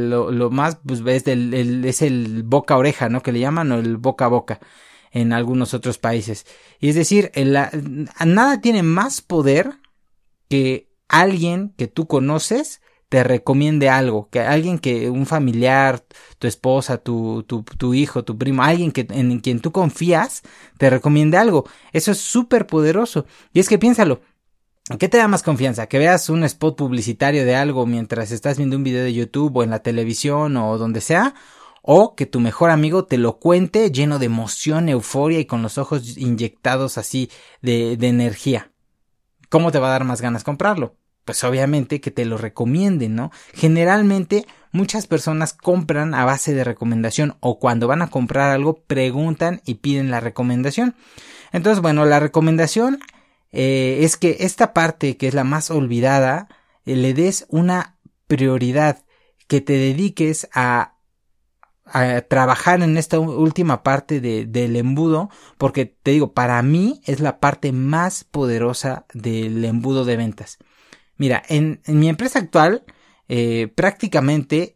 lo, 0.10 0.52
más 0.52 0.78
pues 0.86 1.02
es, 1.06 2.02
el, 2.02 2.44
boca 2.44 2.76
a 2.76 2.78
oreja, 2.78 3.10
¿no? 3.10 3.24
Que 3.24 3.32
le 3.32 3.40
llaman 3.40 3.72
o 3.72 3.80
el 3.80 3.98
boca 3.98 4.26
a 4.26 4.28
boca 4.28 4.60
en 5.12 5.34
algunos 5.34 5.74
otros 5.74 5.98
países. 5.98 6.46
Y 6.80 6.90
es 6.90 6.96
decir, 6.96 7.32
nada 7.34 8.62
tiene 8.62 8.84
más 8.84 9.22
poder 9.22 9.80
que 10.50 10.92
alguien 11.08 11.74
que 11.78 11.88
tú 11.88 12.06
conoces 12.06 12.82
te 13.16 13.24
recomiende 13.24 13.88
algo, 13.88 14.28
que 14.30 14.42
alguien 14.42 14.78
que 14.78 15.10
un 15.10 15.26
familiar, 15.26 16.04
tu 16.38 16.48
esposa, 16.48 16.98
tu, 16.98 17.44
tu, 17.44 17.94
hijo, 17.94 18.26
tu 18.26 18.38
primo, 18.38 18.62
alguien 18.62 18.92
que, 18.92 19.08
en 19.10 19.40
quien 19.40 19.62
tú 19.62 19.72
confías, 19.72 20.42
te 20.78 20.90
recomiende 20.90 21.38
algo. 21.38 21.64
Eso 21.94 22.12
es 22.12 22.18
súper 22.18 22.68
poderoso. 22.68 23.26
Y 23.54 23.62
es 23.62 23.70
que 23.70 23.80
piénsalo, 23.80 24.20
¿Qué 25.00 25.08
te 25.08 25.18
da 25.18 25.30
más 25.30 25.44
confianza? 25.44 25.88
¿Que 25.88 25.98
veas 25.98 26.30
un 26.30 26.44
spot 26.44 26.76
publicitario 26.76 27.46
de 27.46 27.56
algo 27.56 27.86
mientras 27.86 28.32
estás 28.32 28.58
viendo 28.58 28.76
un 28.76 28.84
video 28.84 29.06
de 29.06 29.14
YouTube 29.14 29.56
o 29.56 29.64
en 29.64 29.70
la 29.70 29.80
televisión 29.80 30.58
o 30.58 30.78
donde 30.78 31.00
sea? 31.00 31.36
¿O 31.82 32.16
que 32.16 32.26
tu 32.26 32.42
mejor 32.42 32.70
amigo 32.70 33.06
te 33.06 33.18
lo 33.18 33.40
cuente 33.40 33.92
lleno 33.92 34.20
de 34.20 34.26
emoción, 34.26 34.90
euforia 34.90 35.40
y 35.40 35.46
con 35.46 35.62
los 35.62 35.78
ojos 35.78 36.18
inyectados 36.18 36.98
así 36.98 37.32
de, 37.62 37.96
de 37.96 38.10
energía? 38.10 38.74
¿Cómo 39.48 39.72
te 39.72 39.80
va 39.80 39.88
a 39.88 39.92
dar 39.92 40.04
más 40.04 40.20
ganas 40.20 40.44
comprarlo? 40.44 40.98
Pues 41.26 41.44
obviamente 41.44 42.00
que 42.00 42.12
te 42.12 42.24
lo 42.24 42.38
recomienden, 42.38 43.16
¿no? 43.16 43.32
Generalmente 43.54 44.46
muchas 44.72 45.08
personas 45.08 45.54
compran 45.54 46.14
a 46.14 46.24
base 46.24 46.54
de 46.54 46.64
recomendación 46.64 47.36
o 47.40 47.60
cuando 47.60 47.88
van 47.88 48.02
a 48.02 48.10
comprar 48.10 48.52
algo 48.52 48.76
preguntan 48.86 49.62
y 49.66 49.76
piden 49.76 50.12
la 50.12 50.20
recomendación. 50.20 50.96
Entonces, 51.52 51.82
bueno, 51.82 52.06
la 52.06 52.20
recomendación 52.20 53.00
eh, 53.52 54.00
es 54.02 54.18
que 54.18 54.38
esta 54.42 54.74
parte 54.74 55.18
que 55.18 55.28
es 55.28 55.34
la 55.34 55.44
más 55.44 55.72
olvidada 55.72 56.48
eh, 56.86 56.96
le 56.96 57.14
des 57.14 57.46
una 57.50 57.98
prioridad, 58.28 59.04
que 59.48 59.62
te 59.62 59.74
dediques 59.74 60.48
a 60.54 60.96
a 61.86 62.22
trabajar 62.22 62.82
en 62.82 62.98
esta 62.98 63.20
última 63.20 63.84
parte 63.84 64.20
de, 64.20 64.46
del 64.46 64.76
embudo, 64.76 65.30
porque 65.58 65.86
te 65.86 66.12
digo, 66.12 66.34
para 66.34 66.62
mí 66.64 67.02
es 67.06 67.20
la 67.20 67.40
parte 67.40 67.72
más 67.72 68.24
poderosa 68.24 69.06
del 69.14 69.64
embudo 69.64 70.04
de 70.04 70.18
ventas. 70.18 70.58
Mira, 71.18 71.44
en, 71.48 71.82
mi 71.88 72.10
empresa 72.10 72.40
actual, 72.40 72.84
eh, 73.28 73.72
prácticamente 73.76 74.76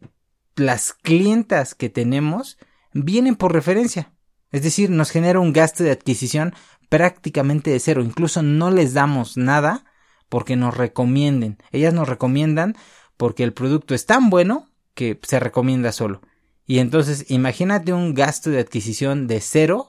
las 0.56 0.92
clientas 0.92 1.74
que 1.74 1.88
tenemos 1.88 2.58
vienen 2.92 3.36
por 3.36 3.52
referencia. 3.52 4.12
Es 4.50 4.62
decir, 4.62 4.90
nos 4.90 5.10
genera 5.10 5.40
un 5.40 5.52
gasto 5.52 5.84
de 5.84 5.92
adquisición 5.92 6.54
prácticamente 6.88 7.70
de 7.70 7.80
cero. 7.80 8.02
Incluso 8.02 8.42
no 8.42 8.70
les 8.70 8.94
damos 8.94 9.36
nada 9.36 9.84
porque 10.28 10.56
nos 10.56 10.76
recomienden. 10.76 11.58
Ellas 11.72 11.94
nos 11.94 12.08
recomiendan 12.08 12.76
porque 13.16 13.44
el 13.44 13.52
producto 13.52 13.94
es 13.94 14.06
tan 14.06 14.30
bueno 14.30 14.68
que 14.94 15.18
se 15.22 15.40
recomienda 15.40 15.92
solo. 15.92 16.20
Y 16.66 16.78
entonces 16.78 17.30
imagínate 17.30 17.92
un 17.92 18.14
gasto 18.14 18.50
de 18.50 18.60
adquisición 18.60 19.26
de 19.26 19.40
cero. 19.40 19.88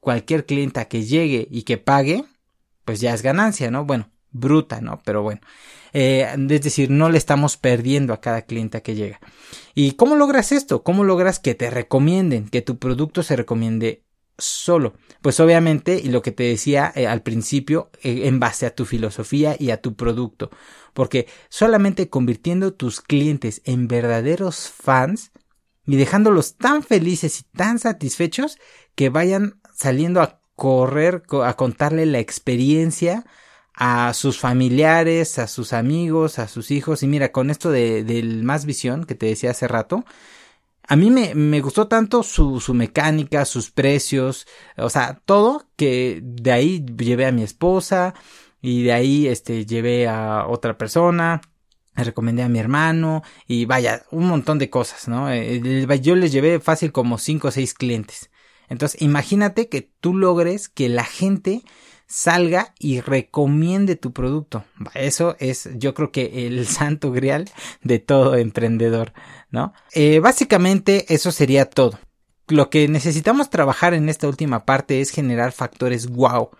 Cualquier 0.00 0.46
clienta 0.46 0.86
que 0.86 1.04
llegue 1.04 1.46
y 1.50 1.62
que 1.62 1.78
pague, 1.78 2.24
pues 2.84 3.00
ya 3.00 3.14
es 3.14 3.22
ganancia, 3.22 3.70
¿no? 3.70 3.84
Bueno, 3.84 4.10
bruta, 4.30 4.80
¿no? 4.80 5.00
Pero 5.04 5.22
bueno. 5.22 5.40
Eh, 5.92 6.26
es 6.34 6.62
decir, 6.62 6.90
no 6.90 7.10
le 7.10 7.18
estamos 7.18 7.56
perdiendo 7.56 8.12
a 8.12 8.20
cada 8.20 8.42
cliente 8.42 8.82
que 8.82 8.94
llega. 8.94 9.20
¿Y 9.74 9.92
cómo 9.92 10.16
logras 10.16 10.52
esto? 10.52 10.82
¿Cómo 10.82 11.04
logras 11.04 11.38
que 11.38 11.54
te 11.54 11.70
recomienden, 11.70 12.48
que 12.48 12.62
tu 12.62 12.78
producto 12.78 13.22
se 13.22 13.36
recomiende 13.36 14.04
solo? 14.38 14.94
Pues 15.20 15.38
obviamente, 15.40 16.00
y 16.02 16.08
lo 16.08 16.22
que 16.22 16.32
te 16.32 16.44
decía 16.44 16.92
eh, 16.94 17.06
al 17.06 17.22
principio, 17.22 17.90
eh, 18.02 18.22
en 18.24 18.40
base 18.40 18.66
a 18.66 18.74
tu 18.74 18.84
filosofía 18.86 19.56
y 19.58 19.70
a 19.70 19.80
tu 19.80 19.94
producto, 19.94 20.50
porque 20.94 21.26
solamente 21.48 22.08
convirtiendo 22.08 22.72
tus 22.72 23.00
clientes 23.00 23.60
en 23.64 23.88
verdaderos 23.88 24.70
fans 24.70 25.32
y 25.86 25.96
dejándolos 25.96 26.56
tan 26.56 26.82
felices 26.82 27.40
y 27.40 27.44
tan 27.56 27.78
satisfechos 27.78 28.58
que 28.94 29.08
vayan 29.08 29.60
saliendo 29.74 30.22
a 30.22 30.40
correr, 30.54 31.22
a 31.44 31.54
contarle 31.54 32.06
la 32.06 32.18
experiencia 32.18 33.24
a 33.74 34.12
sus 34.14 34.38
familiares, 34.38 35.38
a 35.38 35.46
sus 35.46 35.72
amigos, 35.72 36.38
a 36.38 36.48
sus 36.48 36.70
hijos. 36.70 37.02
Y 37.02 37.06
mira, 37.06 37.32
con 37.32 37.50
esto 37.50 37.70
de, 37.70 38.04
del 38.04 38.42
más 38.44 38.64
visión 38.66 39.04
que 39.04 39.14
te 39.14 39.26
decía 39.26 39.50
hace 39.50 39.68
rato, 39.68 40.04
a 40.88 40.96
mí 40.96 41.10
me, 41.10 41.34
me 41.34 41.60
gustó 41.60 41.88
tanto 41.88 42.22
su, 42.22 42.60
su, 42.60 42.74
mecánica, 42.74 43.44
sus 43.44 43.70
precios, 43.70 44.46
o 44.76 44.90
sea, 44.90 45.20
todo 45.24 45.66
que 45.76 46.20
de 46.22 46.52
ahí 46.52 46.84
llevé 46.84 47.26
a 47.26 47.32
mi 47.32 47.42
esposa 47.42 48.14
y 48.60 48.82
de 48.82 48.92
ahí 48.92 49.28
este 49.28 49.64
llevé 49.64 50.08
a 50.08 50.46
otra 50.48 50.76
persona, 50.76 51.40
le 51.96 52.04
recomendé 52.04 52.42
a 52.42 52.48
mi 52.48 52.58
hermano 52.58 53.22
y 53.46 53.64
vaya, 53.64 54.02
un 54.10 54.26
montón 54.26 54.58
de 54.58 54.70
cosas, 54.70 55.08
¿no? 55.08 55.30
Eh, 55.30 55.86
yo 56.00 56.16
les 56.16 56.32
llevé 56.32 56.60
fácil 56.60 56.92
como 56.92 57.18
cinco 57.18 57.48
o 57.48 57.50
seis 57.50 57.74
clientes. 57.74 58.30
Entonces, 58.68 59.00
imagínate 59.02 59.68
que 59.68 59.82
tú 60.00 60.14
logres 60.14 60.68
que 60.68 60.88
la 60.88 61.04
gente 61.04 61.62
salga 62.12 62.74
y 62.78 63.00
recomiende 63.00 63.96
tu 63.96 64.12
producto. 64.12 64.64
Eso 64.94 65.34
es, 65.38 65.70
yo 65.76 65.94
creo 65.94 66.12
que 66.12 66.46
el 66.46 66.66
santo 66.68 67.10
grial 67.10 67.50
de 67.82 68.00
todo 68.00 68.36
emprendedor, 68.36 69.14
¿no? 69.50 69.72
Eh, 69.94 70.20
básicamente 70.20 71.06
eso 71.12 71.32
sería 71.32 71.70
todo. 71.70 71.98
Lo 72.48 72.68
que 72.68 72.86
necesitamos 72.86 73.48
trabajar 73.48 73.94
en 73.94 74.10
esta 74.10 74.28
última 74.28 74.66
parte 74.66 75.00
es 75.00 75.10
generar 75.10 75.52
factores 75.52 76.08
wow. 76.08 76.50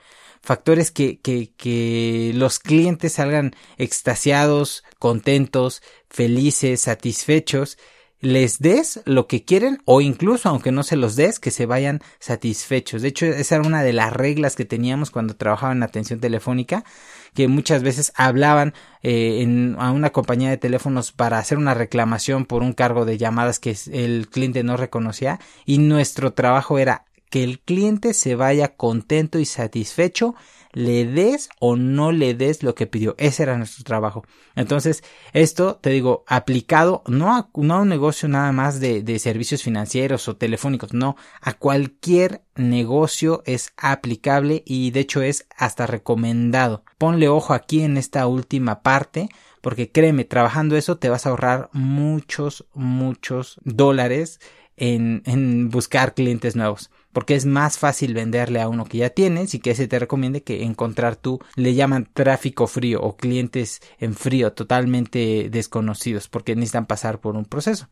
Factores 0.40 0.90
que, 0.90 1.20
que, 1.20 1.52
que 1.56 2.32
los 2.34 2.58
clientes 2.58 3.12
salgan 3.12 3.54
extasiados, 3.76 4.82
contentos, 4.98 5.82
felices, 6.08 6.80
satisfechos 6.80 7.76
les 8.22 8.60
des 8.60 9.02
lo 9.04 9.26
que 9.26 9.44
quieren 9.44 9.82
o 9.84 10.00
incluso 10.00 10.48
aunque 10.48 10.72
no 10.72 10.84
se 10.84 10.96
los 10.96 11.16
des 11.16 11.40
que 11.40 11.50
se 11.50 11.66
vayan 11.66 12.00
satisfechos. 12.20 13.02
De 13.02 13.08
hecho, 13.08 13.26
esa 13.26 13.56
era 13.56 13.66
una 13.66 13.82
de 13.82 13.92
las 13.92 14.12
reglas 14.12 14.54
que 14.54 14.64
teníamos 14.64 15.10
cuando 15.10 15.34
trabajaba 15.34 15.72
en 15.72 15.82
atención 15.82 16.20
telefónica, 16.20 16.84
que 17.34 17.48
muchas 17.48 17.82
veces 17.82 18.12
hablaban 18.14 18.74
eh, 19.02 19.42
en, 19.42 19.76
a 19.78 19.90
una 19.90 20.10
compañía 20.10 20.50
de 20.50 20.56
teléfonos 20.56 21.10
para 21.10 21.38
hacer 21.38 21.58
una 21.58 21.74
reclamación 21.74 22.46
por 22.46 22.62
un 22.62 22.72
cargo 22.72 23.04
de 23.04 23.18
llamadas 23.18 23.58
que 23.58 23.76
el 23.92 24.28
cliente 24.30 24.62
no 24.62 24.76
reconocía 24.76 25.40
y 25.66 25.78
nuestro 25.78 26.32
trabajo 26.32 26.78
era 26.78 27.04
que 27.28 27.42
el 27.42 27.58
cliente 27.58 28.14
se 28.14 28.36
vaya 28.36 28.76
contento 28.76 29.40
y 29.40 29.46
satisfecho 29.46 30.36
le 30.72 31.04
des 31.04 31.48
o 31.60 31.76
no 31.76 32.12
le 32.12 32.34
des 32.34 32.62
lo 32.62 32.74
que 32.74 32.86
pidió. 32.86 33.14
Ese 33.18 33.42
era 33.42 33.56
nuestro 33.56 33.84
trabajo. 33.84 34.24
Entonces, 34.54 35.02
esto, 35.32 35.76
te 35.76 35.90
digo, 35.90 36.24
aplicado 36.26 37.02
no 37.06 37.34
a, 37.34 37.48
un 37.54 37.88
negocio 37.88 38.28
nada 38.28 38.52
más 38.52 38.80
de, 38.80 39.02
de 39.02 39.18
servicios 39.18 39.62
financieros 39.62 40.28
o 40.28 40.36
telefónicos, 40.36 40.92
no, 40.92 41.16
a 41.40 41.54
cualquier 41.54 42.42
negocio 42.54 43.42
es 43.46 43.72
aplicable 43.76 44.62
y 44.66 44.90
de 44.90 45.00
hecho 45.00 45.22
es 45.22 45.46
hasta 45.56 45.86
recomendado. 45.86 46.84
Ponle 46.98 47.28
ojo 47.28 47.54
aquí 47.54 47.82
en 47.82 47.96
esta 47.96 48.26
última 48.26 48.82
parte 48.82 49.28
porque 49.60 49.90
créeme, 49.90 50.24
trabajando 50.24 50.76
eso 50.76 50.98
te 50.98 51.08
vas 51.08 51.24
a 51.24 51.30
ahorrar 51.30 51.70
muchos, 51.72 52.66
muchos 52.74 53.60
dólares 53.62 54.40
en, 54.76 55.22
en 55.24 55.70
buscar 55.70 56.14
clientes 56.14 56.56
nuevos 56.56 56.90
porque 57.12 57.34
es 57.34 57.46
más 57.46 57.78
fácil 57.78 58.14
venderle 58.14 58.60
a 58.60 58.68
uno 58.68 58.84
que 58.84 58.98
ya 58.98 59.10
tienes 59.10 59.54
y 59.54 59.60
que 59.60 59.72
ese 59.72 59.88
te 59.88 59.98
recomiende 59.98 60.42
que 60.42 60.64
encontrar 60.64 61.16
tú 61.16 61.40
le 61.56 61.74
llaman 61.74 62.08
tráfico 62.12 62.66
frío 62.66 63.00
o 63.02 63.16
clientes 63.16 63.80
en 63.98 64.14
frío 64.14 64.52
totalmente 64.52 65.48
desconocidos 65.50 66.28
porque 66.28 66.56
necesitan 66.56 66.86
pasar 66.86 67.20
por 67.20 67.36
un 67.36 67.44
proceso. 67.44 67.88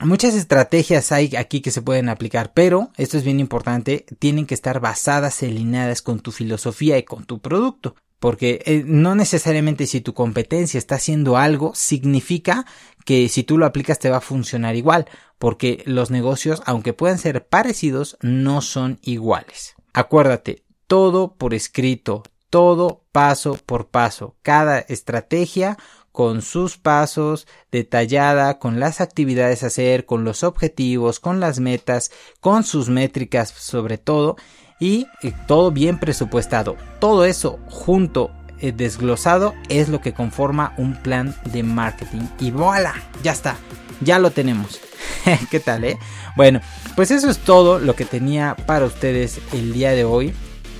Muchas 0.00 0.34
estrategias 0.34 1.10
hay 1.10 1.34
aquí 1.36 1.62
que 1.62 1.70
se 1.70 1.80
pueden 1.80 2.10
aplicar, 2.10 2.52
pero 2.52 2.90
esto 2.98 3.16
es 3.16 3.24
bien 3.24 3.40
importante, 3.40 4.04
tienen 4.18 4.44
que 4.44 4.54
estar 4.54 4.78
basadas, 4.78 5.42
alineadas 5.42 6.02
con 6.02 6.20
tu 6.20 6.32
filosofía 6.32 6.98
y 6.98 7.04
con 7.04 7.24
tu 7.24 7.38
producto. 7.40 7.96
Porque 8.18 8.62
eh, 8.64 8.82
no 8.86 9.14
necesariamente 9.14 9.86
si 9.86 10.00
tu 10.00 10.14
competencia 10.14 10.78
está 10.78 10.94
haciendo 10.94 11.36
algo, 11.36 11.74
significa 11.74 12.66
que 13.04 13.28
si 13.28 13.42
tú 13.42 13.58
lo 13.58 13.66
aplicas 13.66 13.98
te 13.98 14.10
va 14.10 14.18
a 14.18 14.22
funcionar 14.22 14.74
igual, 14.74 15.06
porque 15.38 15.82
los 15.86 16.10
negocios, 16.10 16.62
aunque 16.66 16.92
puedan 16.92 17.18
ser 17.18 17.46
parecidos, 17.46 18.16
no 18.22 18.62
son 18.62 18.98
iguales. 19.02 19.74
Acuérdate, 19.92 20.64
todo 20.86 21.34
por 21.34 21.54
escrito, 21.54 22.22
todo 22.50 23.04
paso 23.12 23.58
por 23.66 23.88
paso, 23.88 24.36
cada 24.42 24.78
estrategia 24.78 25.76
con 26.16 26.40
sus 26.40 26.78
pasos, 26.78 27.46
detallada, 27.70 28.58
con 28.58 28.80
las 28.80 29.02
actividades 29.02 29.62
a 29.62 29.66
hacer, 29.66 30.06
con 30.06 30.24
los 30.24 30.44
objetivos, 30.44 31.20
con 31.20 31.40
las 31.40 31.60
metas, 31.60 32.10
con 32.40 32.64
sus 32.64 32.88
métricas 32.88 33.50
sobre 33.50 33.98
todo 33.98 34.36
y 34.78 35.06
eh, 35.22 35.32
todo 35.46 35.70
bien 35.70 35.98
presupuestado. 35.98 36.76
Todo 36.98 37.24
eso 37.24 37.58
junto 37.66 38.30
eh, 38.60 38.72
desglosado 38.72 39.54
es 39.68 39.88
lo 39.88 40.00
que 40.00 40.12
conforma 40.12 40.74
un 40.76 40.94
plan 40.96 41.34
de 41.44 41.62
marketing 41.62 42.22
y 42.40 42.50
voilà, 42.50 42.94
ya 43.22 43.32
está, 43.32 43.56
ya 44.00 44.18
lo 44.18 44.30
tenemos. 44.30 44.80
¿Qué 45.50 45.60
tal, 45.60 45.84
eh? 45.84 45.98
Bueno, 46.36 46.60
pues 46.94 47.10
eso 47.10 47.30
es 47.30 47.38
todo 47.38 47.78
lo 47.78 47.94
que 47.94 48.04
tenía 48.04 48.56
para 48.66 48.86
ustedes 48.86 49.40
el 49.52 49.72
día 49.72 49.92
de 49.92 50.04
hoy 50.04 50.34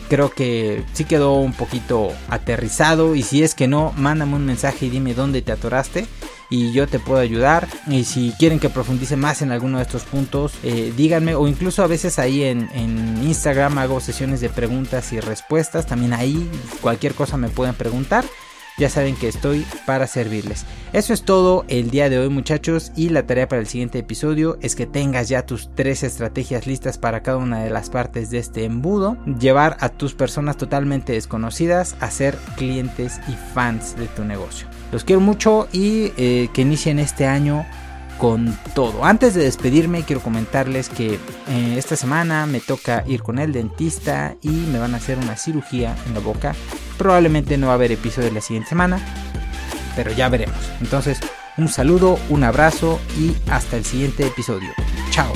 creo 0.09 0.31
que 0.31 0.85
sí 0.93 1.05
quedó 1.05 1.35
un 1.35 1.53
poquito 1.53 2.13
aterrizado 2.29 3.15
y 3.15 3.23
si 3.23 3.43
es 3.43 3.55
que 3.55 3.67
no, 3.69 3.93
mándame 3.97 4.37
un 4.37 4.47
mensaje 4.47 4.87
y 4.87 4.91
dime 4.91 5.15
dónde 5.15 5.43
te 5.43 5.53
atoraste 5.53 6.07
y 6.51 6.73
yo 6.73 6.87
te 6.87 6.99
puedo 6.99 7.21
ayudar. 7.21 7.69
Y 7.87 8.05
si 8.05 8.33
quieren 8.39 8.61
que 8.61 8.69
profundice 8.69 9.17
más 9.17 9.43
en 9.43 9.53
alguno 9.53 9.79
de 9.79 9.85
estos 9.85 10.03
puntos 10.03 10.55
eh, 10.63 10.93
díganme. 10.97 11.35
O 11.35 11.47
incluso 11.49 11.83
a 11.83 11.87
veces 11.87 12.19
ahí 12.19 12.45
en, 12.45 12.69
en, 12.75 13.23
Instagram 13.25 13.79
hago 13.79 14.01
sesiones 14.01 14.41
de 14.41 14.49
preguntas 14.49 15.13
y 15.13 15.21
respuestas. 15.21 15.87
También 15.87 16.13
ahí 16.13 16.49
cualquier 16.81 17.15
cosa 17.15 17.37
me 17.37 17.49
pueden 17.49 17.75
preguntar 17.75 18.25
ya 18.79 18.91
saben 18.91 19.17
que 19.17 19.29
estoy 19.29 19.67
para 19.87 20.07
servirles. 20.07 20.65
Eso 20.93 21.13
es 21.13 21.23
todo 21.23 21.65
el 21.69 21.91
día 21.91 22.09
de 22.09 22.19
hoy 22.19 22.29
muchachos 22.29 22.93
y 22.97 23.09
la 23.09 23.27
tarea 23.27 23.49
para 23.49 23.61
el 23.61 23.67
siguiente 23.67 23.99
episodio 23.99 24.59
es 24.61 24.75
que 24.77 24.87
tengas 24.87 25.29
ya 25.29 25.45
tus 25.45 25.69
tres 25.75 26.03
estrategias 26.03 26.67
listas 26.67 26.99
para 26.99 27.23
cada 27.23 27.39
una 27.39 27.65
de 27.65 27.71
las 27.71 27.91
partes 27.91 28.31
de 28.31 28.39
este 28.39 28.65
embudo, 28.65 29.17
llevar 29.39 29.77
a 29.81 29.89
tus 29.89 30.15
personas 30.15 30.57
totalmente 30.57 31.13
desconocidas 31.13 31.97
a 32.01 32.11
ser 32.11 32.37
clientes 32.57 33.21
y 33.29 33.33
fans 33.55 33.97
de 33.97 34.07
tu 34.09 34.25
negocio. 34.25 34.69
Los 34.93 35.05
quiero 35.05 35.21
mucho 35.21 35.69
y 35.73 36.13
eh, 36.17 36.49
que 36.53 36.63
inicien 36.63 36.99
este 36.99 37.27
año 37.27 37.67
con 38.19 38.57
todo. 38.75 39.05
Antes 39.05 39.35
de 39.35 39.45
despedirme 39.45 40.05
quiero 40.05 40.23
comentarles 40.23 40.89
que 40.89 41.15
eh, 41.15 41.75
esta 41.77 41.97
semana 41.97 42.47
me 42.47 42.61
toca 42.61 43.05
ir 43.07 43.23
con 43.23 43.39
el 43.39 43.53
dentista 43.53 44.37
y 44.41 44.49
me 44.49 44.79
van 44.79 44.95
a 44.95 44.99
hacer 44.99 45.19
una 45.19 45.37
cirugía 45.37 45.95
en 46.07 46.15
la 46.15 46.21
boca. 46.21 46.55
Probablemente 46.99 47.57
no 47.59 47.67
va 47.67 47.75
a 47.75 47.77
haber 47.77 47.93
episodio 47.93 48.33
la 48.33 48.41
siguiente 48.41 48.71
semana, 48.71 49.01
pero 49.95 50.13
ya 50.13 50.29
veremos. 50.29 50.57
Entonces, 50.81 51.21
un 51.57 51.69
saludo, 51.69 52.19
un 52.29 52.45
abrazo 52.45 53.01
y 53.19 53.35
hasta 53.51 53.77
el 53.77 53.85
siguiente 53.85 54.27
episodio. 54.27 54.71
Chao. 55.11 55.33